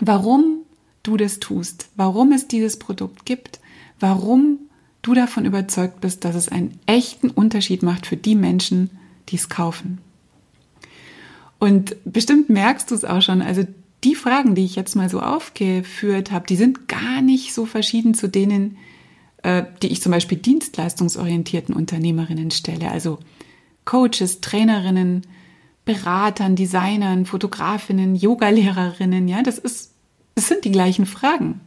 Warum 0.00 0.58
du 1.02 1.16
das 1.16 1.40
tust, 1.40 1.88
warum 1.96 2.32
es 2.32 2.48
dieses 2.48 2.78
Produkt 2.78 3.24
gibt, 3.24 3.60
warum 3.98 4.58
du 5.02 5.14
davon 5.14 5.44
überzeugt 5.44 6.00
bist, 6.00 6.24
dass 6.24 6.36
es 6.36 6.48
einen 6.48 6.78
echten 6.86 7.30
Unterschied 7.30 7.82
macht 7.82 8.06
für 8.06 8.16
die 8.16 8.36
Menschen, 8.36 8.90
die 9.28 9.36
es 9.36 9.48
kaufen. 9.48 9.98
Und 11.58 11.96
bestimmt 12.04 12.48
merkst 12.50 12.90
du 12.90 12.94
es 12.94 13.04
auch 13.04 13.22
schon, 13.22 13.42
also 13.42 13.64
die 14.04 14.14
Fragen, 14.14 14.54
die 14.54 14.64
ich 14.64 14.74
jetzt 14.74 14.96
mal 14.96 15.08
so 15.08 15.20
aufgeführt 15.20 16.32
habe, 16.32 16.46
die 16.46 16.56
sind 16.56 16.88
gar 16.88 17.22
nicht 17.22 17.54
so 17.54 17.66
verschieden 17.66 18.14
zu 18.14 18.28
denen, 18.28 18.76
äh, 19.42 19.64
die 19.82 19.88
ich 19.88 20.02
zum 20.02 20.12
Beispiel 20.12 20.38
dienstleistungsorientierten 20.38 21.74
Unternehmerinnen 21.74 22.50
stelle. 22.50 22.90
Also 22.90 23.18
Coaches, 23.84 24.40
Trainerinnen, 24.40 25.22
Beratern, 25.84 26.54
Designern, 26.54 27.26
Fotografinnen, 27.26 28.14
Yogalehrerinnen, 28.14 29.26
ja, 29.26 29.42
das 29.42 29.58
ist, 29.58 29.92
das 30.36 30.48
sind 30.48 30.64
die 30.64 30.70
gleichen 30.70 31.06
Fragen. 31.06 31.60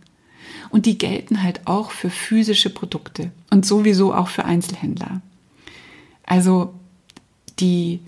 Und 0.70 0.86
die 0.86 0.98
gelten 0.98 1.44
halt 1.44 1.68
auch 1.68 1.92
für 1.92 2.10
physische 2.10 2.70
Produkte 2.70 3.32
und 3.50 3.66
sowieso 3.66 4.14
auch 4.14 4.30
für 4.30 4.46
Einzelhändler. 4.46 5.22
Also 6.24 6.74
die, 7.60 8.00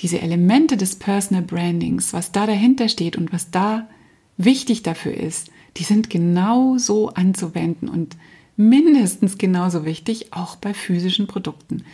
diese 0.00 0.20
Elemente 0.20 0.76
des 0.76 0.96
Personal 0.96 1.42
Brandings, 1.42 2.12
was 2.12 2.32
da 2.32 2.46
dahinter 2.46 2.88
steht 2.88 3.16
und 3.16 3.32
was 3.32 3.50
da 3.50 3.88
wichtig 4.36 4.82
dafür 4.82 5.14
ist, 5.14 5.50
die 5.76 5.84
sind 5.84 6.10
genauso 6.10 7.08
anzuwenden 7.08 7.88
und 7.88 8.16
mindestens 8.56 9.38
genauso 9.38 9.84
wichtig 9.84 10.32
auch 10.32 10.56
bei 10.56 10.74
physischen 10.74 11.26
Produkten. 11.26 11.84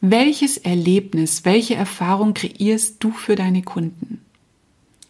Welches 0.00 0.56
Erlebnis, 0.56 1.44
welche 1.44 1.74
Erfahrung 1.74 2.34
kreierst 2.34 2.96
du 3.00 3.10
für 3.12 3.36
deine 3.36 3.62
Kunden? 3.62 4.20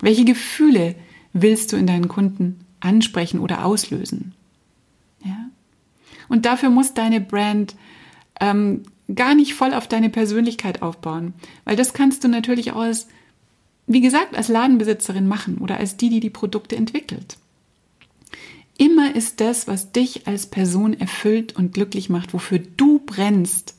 Welche 0.00 0.24
Gefühle 0.24 0.94
willst 1.32 1.72
du 1.72 1.76
in 1.76 1.86
deinen 1.86 2.08
Kunden 2.08 2.60
ansprechen 2.80 3.40
oder 3.40 3.64
auslösen? 3.64 4.34
Ja? 5.24 5.48
Und 6.28 6.46
dafür 6.46 6.70
muss 6.70 6.94
deine 6.94 7.20
Brand 7.20 7.76
ähm, 8.40 8.82
gar 9.14 9.34
nicht 9.34 9.54
voll 9.54 9.74
auf 9.74 9.88
deine 9.88 10.10
Persönlichkeit 10.10 10.82
aufbauen, 10.82 11.34
weil 11.64 11.76
das 11.76 11.92
kannst 11.92 12.24
du 12.24 12.28
natürlich 12.28 12.72
auch 12.72 12.80
als, 12.80 13.08
wie 13.86 14.00
gesagt, 14.00 14.36
als 14.36 14.48
Ladenbesitzerin 14.48 15.26
machen 15.26 15.58
oder 15.58 15.76
als 15.78 15.96
die, 15.96 16.08
die 16.10 16.20
die 16.20 16.30
Produkte 16.30 16.76
entwickelt. 16.76 17.36
Immer 18.80 19.14
ist 19.14 19.42
das, 19.42 19.68
was 19.68 19.92
dich 19.92 20.26
als 20.26 20.46
Person 20.46 20.98
erfüllt 20.98 21.54
und 21.54 21.74
glücklich 21.74 22.08
macht, 22.08 22.32
wofür 22.32 22.60
du 22.78 22.98
brennst, 23.00 23.74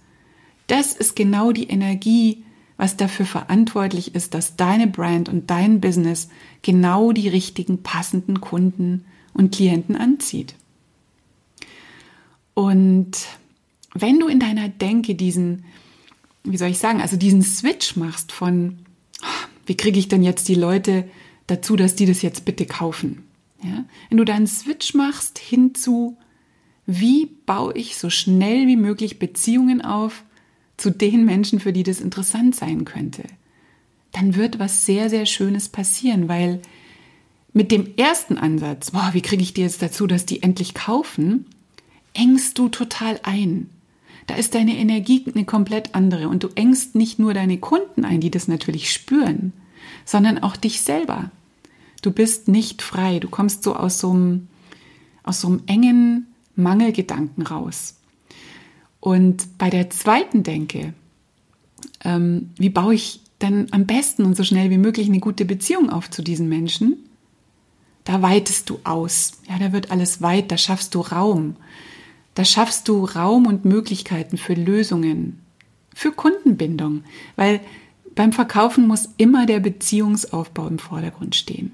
das 0.68 0.94
ist 0.94 1.16
genau 1.16 1.52
die 1.52 1.70
Energie, 1.70 2.44
was 2.78 2.98
dafür 2.98 3.26
verantwortlich 3.26 4.14
ist, 4.14 4.36
dass 4.36 4.58
deine 4.58 4.86
Brand 4.86 5.28
und 5.28 5.50
dein 5.50 5.82
Business 5.82 6.30
genau 6.62 7.14
die 7.14 7.28
richtigen 7.28 7.82
passenden 7.82 8.42
Kunden 8.42 9.06
und 9.34 9.56
Klienten 9.56 9.96
anzieht. 9.96 10.54
Und 12.54 13.26
wenn 13.96 14.20
du 14.20 14.28
in 14.28 14.40
deiner 14.40 14.70
Denke 14.70 15.16
diesen, 15.16 15.66
wie 16.44 16.58
soll 16.58 16.70
ich 16.70 16.78
sagen, 16.78 17.02
also 17.02 17.18
diesen 17.18 17.42
Switch 17.42 17.96
machst 17.96 18.32
von, 18.32 18.78
wie 19.66 19.76
kriege 19.76 19.98
ich 19.98 20.10
denn 20.10 20.22
jetzt 20.22 20.48
die 20.48 20.54
Leute 20.54 21.10
dazu, 21.48 21.76
dass 21.76 21.96
die 21.96 22.06
das 22.06 22.22
jetzt 22.22 22.46
bitte 22.46 22.68
kaufen? 22.68 23.24
Ja? 23.64 23.86
Wenn 24.10 24.18
du 24.18 24.26
da 24.26 24.34
einen 24.34 24.48
Switch 24.48 24.94
machst 24.94 25.40
hin 25.40 25.76
zu, 25.76 26.18
wie 26.86 27.28
baue 27.46 27.74
ich 27.74 27.98
so 27.98 28.10
schnell 28.10 28.68
wie 28.68 28.78
möglich 28.78 29.20
Beziehungen 29.20 29.82
auf 29.82 30.24
zu 30.78 30.90
den 30.90 31.26
Menschen, 31.26 31.60
für 31.60 31.74
die 31.74 31.84
das 31.84 32.02
interessant 32.02 32.56
sein 32.56 32.86
könnte. 32.86 33.24
Dann 34.12 34.36
wird 34.36 34.60
was 34.60 34.86
sehr, 34.86 35.10
sehr 35.10 35.26
Schönes 35.26 35.70
passieren, 35.70 36.28
weil 36.28 36.62
mit 37.54 37.72
dem 37.72 37.96
ersten 37.98 38.38
Ansatz, 38.38 38.92
boah, 38.92 39.10
wie 39.14 39.22
kriege 39.22 39.44
ich 39.44 39.54
die 39.54 39.62
jetzt 39.62 39.82
dazu, 39.82 40.08
dass 40.08 40.26
die 40.26 40.42
endlich 40.42 40.74
kaufen, 40.74 41.46
engst 42.14 42.58
du 42.58 42.70
total 42.70 43.20
ein. 43.24 43.70
Da 44.28 44.36
ist 44.36 44.56
deine 44.56 44.78
Energie 44.78 45.24
eine 45.34 45.46
komplett 45.46 45.94
andere 45.94 46.30
und 46.30 46.44
du 46.44 46.50
engst 46.56 46.96
nicht 46.96 47.20
nur 47.20 47.34
deine 47.34 47.58
Kunden 47.58 48.06
ein, 48.06 48.22
die 48.22 48.32
das 48.32 48.48
natürlich 48.48 48.92
spüren, 48.92 49.54
sondern 50.06 50.40
auch 50.40 50.56
dich 50.56 50.82
selber. 50.82 51.32
Du 52.02 52.12
bist 52.12 52.48
nicht 52.48 52.82
frei, 52.82 53.20
du 53.20 53.30
kommst 53.30 53.64
so 53.64 53.76
aus 53.76 54.00
so 54.00 54.12
einem, 54.12 54.48
aus 55.24 55.42
so 55.42 55.48
einem 55.48 55.62
engen 55.68 56.28
Mangelgedanken 56.56 57.46
raus. 57.46 57.96
Und 59.00 59.58
bei 59.58 59.70
der 59.70 59.90
zweiten 59.90 60.44
Denke, 60.44 60.94
ähm, 62.04 62.52
wie 62.58 62.70
baue 62.70 62.96
ich 62.96 63.22
denn 63.42 63.68
am 63.72 63.86
besten 63.86 64.26
und 64.26 64.38
so 64.38 64.44
schnell 64.44 64.70
wie 64.70 64.78
möglich 64.78 65.08
eine 65.08 65.20
gute 65.20 65.46
Beziehung 65.46 65.90
auf 65.90 66.10
zu 66.10 66.22
diesen 66.22 66.50
Menschen? 66.50 66.98
Da 68.04 68.22
weitest 68.22 68.70
du 68.70 68.80
aus. 68.84 69.34
Ja, 69.48 69.60
da 69.60 69.74
wird 69.74 69.92
alles 69.92 70.22
weit, 70.22 70.52
da 70.52 70.58
schaffst 70.58 70.96
du 70.96 71.02
Raum. 71.02 71.56
Da 72.34 72.46
schaffst 72.46 72.88
du 72.88 73.06
Raum 73.06 73.46
und 73.46 73.66
Möglichkeiten 73.66 74.38
für 74.38 74.54
Lösungen, 74.54 75.40
für 75.94 76.12
Kundenbindung, 76.12 77.04
weil 77.36 77.60
beim 78.16 78.32
Verkaufen 78.32 78.88
muss 78.88 79.10
immer 79.18 79.46
der 79.46 79.60
Beziehungsaufbau 79.60 80.68
im 80.68 80.80
Vordergrund 80.80 81.36
stehen. 81.36 81.72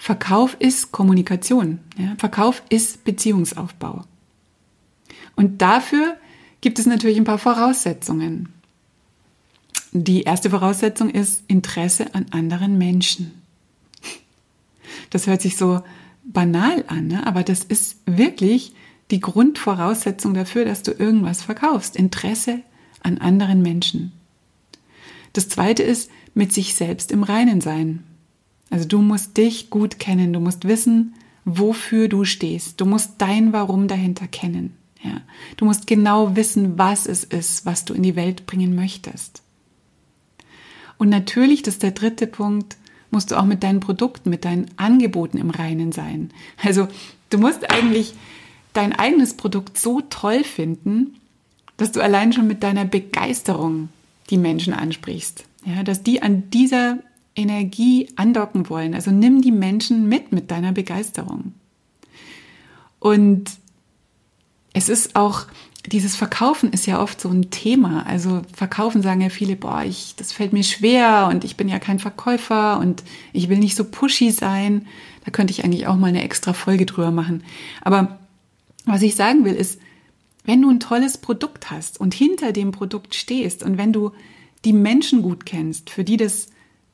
Verkauf 0.00 0.56
ist 0.58 0.92
Kommunikation. 0.92 1.78
Ja? 1.98 2.14
Verkauf 2.16 2.62
ist 2.70 3.04
Beziehungsaufbau. 3.04 4.04
Und 5.36 5.60
dafür 5.60 6.16
gibt 6.62 6.78
es 6.78 6.86
natürlich 6.86 7.18
ein 7.18 7.24
paar 7.24 7.36
Voraussetzungen. 7.36 8.48
Die 9.92 10.22
erste 10.22 10.48
Voraussetzung 10.48 11.10
ist 11.10 11.44
Interesse 11.48 12.14
an 12.14 12.24
anderen 12.30 12.78
Menschen. 12.78 13.42
Das 15.10 15.26
hört 15.26 15.42
sich 15.42 15.58
so 15.58 15.82
banal 16.24 16.82
an, 16.86 17.08
ne? 17.08 17.26
aber 17.26 17.42
das 17.42 17.62
ist 17.62 17.98
wirklich 18.06 18.72
die 19.10 19.20
Grundvoraussetzung 19.20 20.32
dafür, 20.32 20.64
dass 20.64 20.82
du 20.82 20.92
irgendwas 20.92 21.42
verkaufst. 21.42 21.94
Interesse 21.94 22.62
an 23.02 23.18
anderen 23.18 23.60
Menschen. 23.60 24.12
Das 25.34 25.50
zweite 25.50 25.82
ist 25.82 26.10
mit 26.32 26.54
sich 26.54 26.74
selbst 26.74 27.12
im 27.12 27.22
Reinen 27.22 27.60
sein. 27.60 28.02
Also 28.70 28.86
du 28.86 29.00
musst 29.00 29.36
dich 29.36 29.68
gut 29.68 29.98
kennen, 29.98 30.32
du 30.32 30.40
musst 30.40 30.66
wissen, 30.66 31.14
wofür 31.44 32.08
du 32.08 32.24
stehst. 32.24 32.80
Du 32.80 32.86
musst 32.86 33.14
dein 33.18 33.52
Warum 33.52 33.88
dahinter 33.88 34.26
kennen. 34.28 34.76
Ja, 35.02 35.20
du 35.56 35.64
musst 35.64 35.86
genau 35.86 36.36
wissen, 36.36 36.78
was 36.78 37.06
es 37.06 37.24
ist, 37.24 37.66
was 37.66 37.84
du 37.84 37.94
in 37.94 38.02
die 38.02 38.16
Welt 38.16 38.46
bringen 38.46 38.74
möchtest. 38.74 39.42
Und 40.98 41.08
natürlich, 41.08 41.62
das 41.62 41.74
ist 41.74 41.82
der 41.82 41.92
dritte 41.92 42.26
Punkt, 42.26 42.76
musst 43.10 43.30
du 43.30 43.36
auch 43.36 43.46
mit 43.46 43.62
deinen 43.62 43.80
Produkten, 43.80 44.30
mit 44.30 44.44
deinen 44.44 44.66
Angeboten 44.76 45.38
im 45.38 45.50
Reinen 45.50 45.92
sein. 45.92 46.30
Also 46.62 46.88
du 47.30 47.38
musst 47.38 47.70
eigentlich 47.70 48.14
dein 48.74 48.92
eigenes 48.92 49.34
Produkt 49.34 49.78
so 49.78 50.02
toll 50.02 50.44
finden, 50.44 51.16
dass 51.76 51.92
du 51.92 52.02
allein 52.02 52.32
schon 52.32 52.46
mit 52.46 52.62
deiner 52.62 52.84
Begeisterung 52.84 53.88
die 54.28 54.36
Menschen 54.36 54.74
ansprichst. 54.74 55.44
Ja, 55.64 55.82
dass 55.82 56.02
die 56.02 56.22
an 56.22 56.50
dieser 56.50 56.98
Energie 57.40 58.08
andocken 58.16 58.68
wollen. 58.68 58.94
Also 58.94 59.10
nimm 59.10 59.40
die 59.40 59.52
Menschen 59.52 60.08
mit 60.08 60.32
mit 60.32 60.50
deiner 60.50 60.72
Begeisterung. 60.72 61.54
Und 62.98 63.50
es 64.72 64.88
ist 64.88 65.16
auch, 65.16 65.46
dieses 65.86 66.14
Verkaufen 66.14 66.72
ist 66.72 66.86
ja 66.86 67.02
oft 67.02 67.20
so 67.20 67.30
ein 67.30 67.50
Thema. 67.50 68.06
Also 68.06 68.42
Verkaufen 68.52 69.02
sagen 69.02 69.22
ja 69.22 69.30
viele, 69.30 69.56
boah, 69.56 69.82
ich, 69.82 70.14
das 70.16 70.32
fällt 70.32 70.52
mir 70.52 70.62
schwer 70.62 71.28
und 71.30 71.42
ich 71.42 71.56
bin 71.56 71.68
ja 71.68 71.78
kein 71.78 71.98
Verkäufer 71.98 72.78
und 72.78 73.02
ich 73.32 73.48
will 73.48 73.58
nicht 73.58 73.76
so 73.76 73.84
pushy 73.84 74.30
sein. 74.30 74.86
Da 75.24 75.30
könnte 75.30 75.52
ich 75.52 75.64
eigentlich 75.64 75.86
auch 75.86 75.96
mal 75.96 76.08
eine 76.08 76.22
extra 76.22 76.52
Folge 76.52 76.86
drüber 76.86 77.10
machen. 77.10 77.42
Aber 77.80 78.18
was 78.84 79.02
ich 79.02 79.16
sagen 79.16 79.44
will, 79.44 79.54
ist, 79.54 79.80
wenn 80.44 80.62
du 80.62 80.70
ein 80.70 80.80
tolles 80.80 81.18
Produkt 81.18 81.70
hast 81.70 82.00
und 82.00 82.14
hinter 82.14 82.52
dem 82.52 82.72
Produkt 82.72 83.14
stehst 83.14 83.62
und 83.62 83.78
wenn 83.78 83.92
du 83.92 84.12
die 84.64 84.72
Menschen 84.72 85.22
gut 85.22 85.46
kennst, 85.46 85.90
für 85.90 86.04
die 86.04 86.16
das 86.16 86.48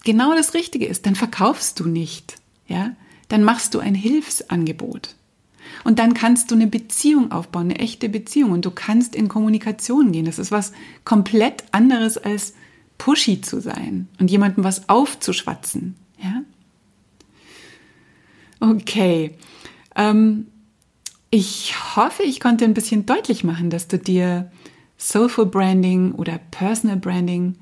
genau 0.06 0.34
das 0.34 0.54
Richtige 0.54 0.86
ist, 0.86 1.04
dann 1.04 1.16
verkaufst 1.16 1.80
du 1.80 1.88
nicht, 1.88 2.36
ja? 2.68 2.92
Dann 3.28 3.42
machst 3.42 3.74
du 3.74 3.80
ein 3.80 3.94
Hilfsangebot. 3.94 5.16
Und 5.82 5.98
dann 5.98 6.14
kannst 6.14 6.50
du 6.50 6.54
eine 6.54 6.68
Beziehung 6.68 7.32
aufbauen, 7.32 7.70
eine 7.70 7.80
echte 7.80 8.08
Beziehung 8.08 8.52
und 8.52 8.64
du 8.64 8.70
kannst 8.70 9.16
in 9.16 9.28
Kommunikation 9.28 10.12
gehen. 10.12 10.24
Das 10.24 10.38
ist 10.38 10.52
was 10.52 10.72
komplett 11.04 11.64
anderes 11.72 12.18
als 12.18 12.54
pushy 12.98 13.40
zu 13.40 13.60
sein 13.60 14.08
und 14.20 14.30
jemandem 14.30 14.64
was 14.64 14.88
aufzuschwatzen, 14.88 15.96
ja? 16.22 16.42
Okay. 18.60 19.32
Ähm, 19.96 20.46
ich 21.30 21.74
hoffe, 21.96 22.22
ich 22.22 22.38
konnte 22.38 22.64
ein 22.64 22.74
bisschen 22.74 23.06
deutlich 23.06 23.42
machen, 23.42 23.70
dass 23.70 23.88
du 23.88 23.98
dir 23.98 24.50
Soulful 24.98 25.46
Branding 25.46 26.12
oder 26.12 26.38
Personal 26.52 26.96
Branding 26.96 27.56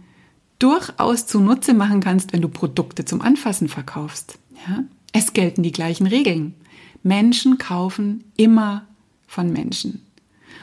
durchaus 0.64 1.26
zunutze 1.26 1.74
machen 1.74 2.00
kannst, 2.00 2.32
wenn 2.32 2.40
du 2.40 2.48
Produkte 2.48 3.04
zum 3.04 3.20
Anfassen 3.20 3.68
verkaufst. 3.68 4.38
Ja? 4.66 4.84
Es 5.12 5.34
gelten 5.34 5.62
die 5.62 5.72
gleichen 5.72 6.06
Regeln. 6.06 6.54
Menschen 7.02 7.58
kaufen 7.58 8.24
immer 8.38 8.86
von 9.26 9.52
Menschen. 9.52 10.00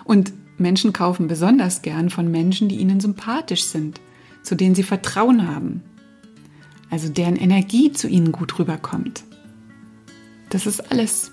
Und 0.04 0.34
Menschen 0.58 0.92
kaufen 0.92 1.28
besonders 1.28 1.84
gern 1.84 2.10
von 2.10 2.32
Menschen, 2.32 2.68
die 2.68 2.78
ihnen 2.78 3.00
sympathisch 3.00 3.66
sind, 3.66 4.02
zu 4.42 4.56
denen 4.56 4.74
sie 4.74 4.82
Vertrauen 4.82 5.48
haben. 5.48 5.84
Also 6.90 7.08
deren 7.08 7.36
Energie 7.36 7.92
zu 7.92 8.08
ihnen 8.08 8.32
gut 8.32 8.58
rüberkommt. 8.58 9.24
Das 10.50 10.66
ist 10.66 10.92
alles. 10.92 11.32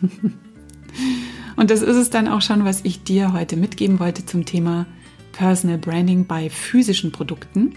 Und 1.56 1.70
das 1.72 1.82
ist 1.82 1.96
es 1.96 2.10
dann 2.10 2.28
auch 2.28 2.40
schon, 2.40 2.64
was 2.64 2.84
ich 2.84 3.02
dir 3.02 3.32
heute 3.32 3.56
mitgeben 3.56 3.98
wollte 3.98 4.24
zum 4.24 4.44
Thema 4.44 4.86
Personal 5.32 5.78
Branding 5.78 6.26
bei 6.26 6.48
physischen 6.50 7.10
Produkten. 7.10 7.74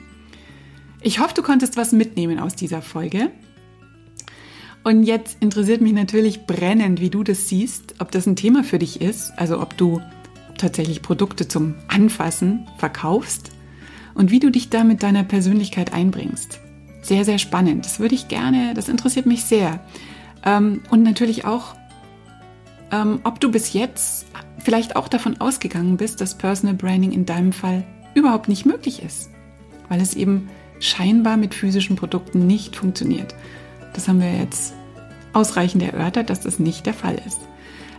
Ich 1.02 1.20
hoffe, 1.20 1.34
du 1.34 1.42
konntest 1.42 1.78
was 1.78 1.92
mitnehmen 1.92 2.40
aus 2.40 2.56
dieser 2.56 2.82
Folge. 2.82 3.32
Und 4.84 5.04
jetzt 5.04 5.38
interessiert 5.40 5.82
mich 5.82 5.94
natürlich 5.94 6.46
brennend, 6.46 7.00
wie 7.00 7.10
du 7.10 7.24
das 7.24 7.48
siehst, 7.48 7.96
ob 8.00 8.12
das 8.12 8.26
ein 8.26 8.36
Thema 8.36 8.64
für 8.64 8.80
dich 8.80 9.02
ist, 9.02 9.32
also 9.38 9.62
ob 9.62 9.78
du 9.78 10.02
tatsächlich 10.58 11.02
Produkte 11.02 11.48
zum 11.48 11.76
Anfassen 11.88 12.68
verkaufst 12.78 13.52
und 14.14 14.32
wie 14.32 14.40
du 14.40 14.50
dich 14.50 14.70
da 14.70 14.84
mit 14.84 15.04
deiner 15.04 15.24
Persönlichkeit 15.24 15.94
einbringst. 15.94 16.60
Sehr, 17.02 17.24
sehr 17.24 17.38
spannend. 17.38 17.86
Das 17.86 18.00
würde 18.00 18.16
ich 18.16 18.28
gerne, 18.28 18.74
das 18.74 18.90
interessiert 18.90 19.26
mich 19.26 19.46
sehr. 19.46 19.80
Ähm, 20.46 20.82
und 20.90 21.04
natürlich 21.04 21.46
auch, 21.46 21.76
ähm, 22.92 23.22
ob 23.24 23.40
du 23.40 23.52
bis 23.52 23.74
jetzt 23.74 24.26
vielleicht 24.60 24.96
auch 24.96 25.08
davon 25.08 25.40
ausgegangen 25.40 25.98
bist, 25.98 26.20
dass 26.20 26.38
Personal 26.38 26.76
Branding 26.76 27.12
in 27.12 27.26
deinem 27.26 27.54
Fall 27.54 27.86
überhaupt 28.16 28.50
nicht 28.50 28.66
möglich 28.66 29.02
ist, 29.02 29.30
weil 29.88 30.02
es 30.02 30.14
eben 30.14 30.50
scheinbar 30.80 31.38
mit 31.38 31.54
physischen 31.54 31.96
Produkten 31.96 32.48
nicht 32.48 32.76
funktioniert. 32.76 33.36
Das 33.94 34.08
haben 34.08 34.22
wir 34.22 34.38
jetzt 34.38 34.74
ausreichend 35.34 35.84
erörtert, 35.84 36.30
dass 36.30 36.42
das 36.42 36.60
nicht 36.60 36.86
der 36.86 36.94
Fall 36.94 37.20
ist. 37.26 37.40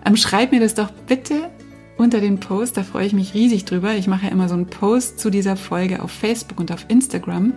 Ähm, 0.05 0.16
schreib 0.16 0.53
mir 0.53 0.61
das 0.61 0.75
doch 0.75 0.90
bitte 0.90 1.51
unter 1.97 2.21
den 2.21 2.40
Post, 2.40 2.77
da 2.77 2.83
freue 2.83 3.07
ich 3.07 3.12
mich 3.12 3.35
riesig 3.35 3.66
drüber. 3.66 3.95
Ich 3.95 4.07
mache 4.07 4.27
ja 4.27 4.33
immer 4.33 4.49
so 4.49 4.55
einen 4.55 4.66
Post 4.66 5.19
zu 5.19 5.31
dieser 5.31 5.57
Folge 5.57 6.03
auf 6.03 6.11
Facebook 6.11 6.59
und 6.59 6.73
auf 6.73 6.87
Instagram. 6.88 7.53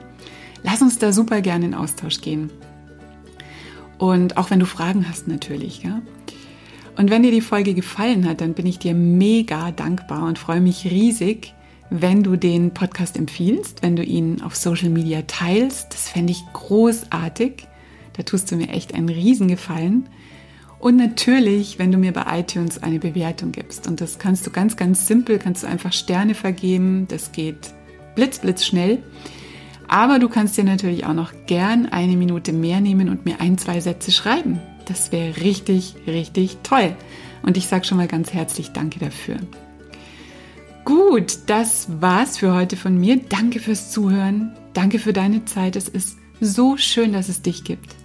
Lass 0.63 0.81
uns 0.81 0.99
da 0.99 1.13
super 1.13 1.41
gerne 1.41 1.65
in 1.65 1.73
Austausch 1.73 2.19
gehen. 2.19 2.51
Und 3.97 4.36
auch 4.36 4.49
wenn 4.49 4.59
du 4.59 4.65
Fragen 4.65 5.07
hast 5.07 5.27
natürlich, 5.27 5.83
ja. 5.83 6.01
Und 6.97 7.09
wenn 7.09 7.23
dir 7.23 7.31
die 7.31 7.41
Folge 7.41 7.73
gefallen 7.73 8.27
hat, 8.27 8.41
dann 8.41 8.53
bin 8.53 8.65
ich 8.65 8.79
dir 8.79 8.93
mega 8.93 9.71
dankbar 9.71 10.27
und 10.27 10.38
freue 10.38 10.62
mich 10.62 10.86
riesig, 10.86 11.53
wenn 11.95 12.23
du 12.23 12.36
den 12.36 12.73
Podcast 12.73 13.17
empfiehlst, 13.17 13.84
wenn 13.84 13.95
du 13.95 14.03
ihn 14.03 14.41
auf 14.41 14.56
Social 14.56 14.89
Media 14.89 15.21
teilst. 15.27 15.93
Das 15.93 16.10
fände 16.10 16.32
ich 16.32 16.43
großartig. 16.51 17.67
Da 18.13 18.23
tust 18.23 18.51
du 18.51 18.56
mir 18.56 18.69
echt 18.69 18.95
einen 18.95 19.10
Riesengefallen. 19.10 20.10
Und 20.79 20.97
natürlich, 20.97 21.77
wenn 21.77 21.91
du 21.91 21.99
mir 21.99 22.12
bei 22.12 22.39
iTunes 22.39 22.82
eine 22.82 22.97
Bewertung 22.97 23.51
gibst. 23.51 23.88
Und 23.88 24.01
das 24.01 24.17
kannst 24.17 24.45
du 24.47 24.49
ganz, 24.49 24.75
ganz 24.75 25.06
simpel, 25.06 25.38
kannst 25.38 25.62
du 25.62 25.67
einfach 25.67 25.93
Sterne 25.93 26.34
vergeben. 26.34 27.08
Das 27.10 27.32
geht 27.32 27.75
blitz, 28.15 28.39
blitz 28.39 28.65
schnell. 28.65 28.97
Aber 29.88 30.17
du 30.17 30.29
kannst 30.29 30.58
dir 30.58 30.63
natürlich 30.63 31.06
auch 31.06 31.13
noch 31.13 31.32
gern 31.45 31.86
eine 31.86 32.17
Minute 32.17 32.53
mehr 32.53 32.82
nehmen 32.82 33.08
und 33.08 33.25
mir 33.25 33.39
ein, 33.39 33.60
zwei 33.60 33.79
Sätze 33.79 34.12
schreiben. 34.12 34.60
Das 34.86 35.12
wäre 35.12 35.38
richtig, 35.38 35.93
richtig 36.08 36.58
toll. 36.63 36.95
Und 37.43 37.56
ich 37.56 37.67
sage 37.67 37.86
schon 37.86 37.97
mal 37.97 38.08
ganz 38.08 38.34
herzlich 38.34 38.69
Danke 38.69 38.97
dafür. 38.97 39.38
Gut, 40.85 41.39
das 41.47 41.87
war's 42.01 42.37
für 42.37 42.53
heute 42.53 42.75
von 42.75 42.97
mir. 42.97 43.17
Danke 43.17 43.59
fürs 43.59 43.91
Zuhören. 43.91 44.53
Danke 44.73 44.99
für 44.99 45.13
deine 45.13 45.45
Zeit. 45.45 45.75
Es 45.75 45.87
ist 45.87 46.17
so 46.41 46.75
schön, 46.77 47.13
dass 47.13 47.29
es 47.29 47.41
dich 47.41 47.63
gibt. 47.63 47.95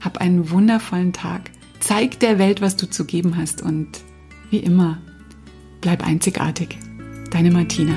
Hab 0.00 0.18
einen 0.18 0.50
wundervollen 0.50 1.12
Tag. 1.12 1.50
Zeig 1.78 2.18
der 2.20 2.38
Welt, 2.38 2.60
was 2.60 2.76
du 2.76 2.88
zu 2.88 3.04
geben 3.04 3.36
hast 3.36 3.62
und 3.62 4.00
wie 4.50 4.58
immer, 4.58 4.98
bleib 5.80 6.04
einzigartig. 6.04 6.78
Deine 7.30 7.50
Martina. 7.50 7.94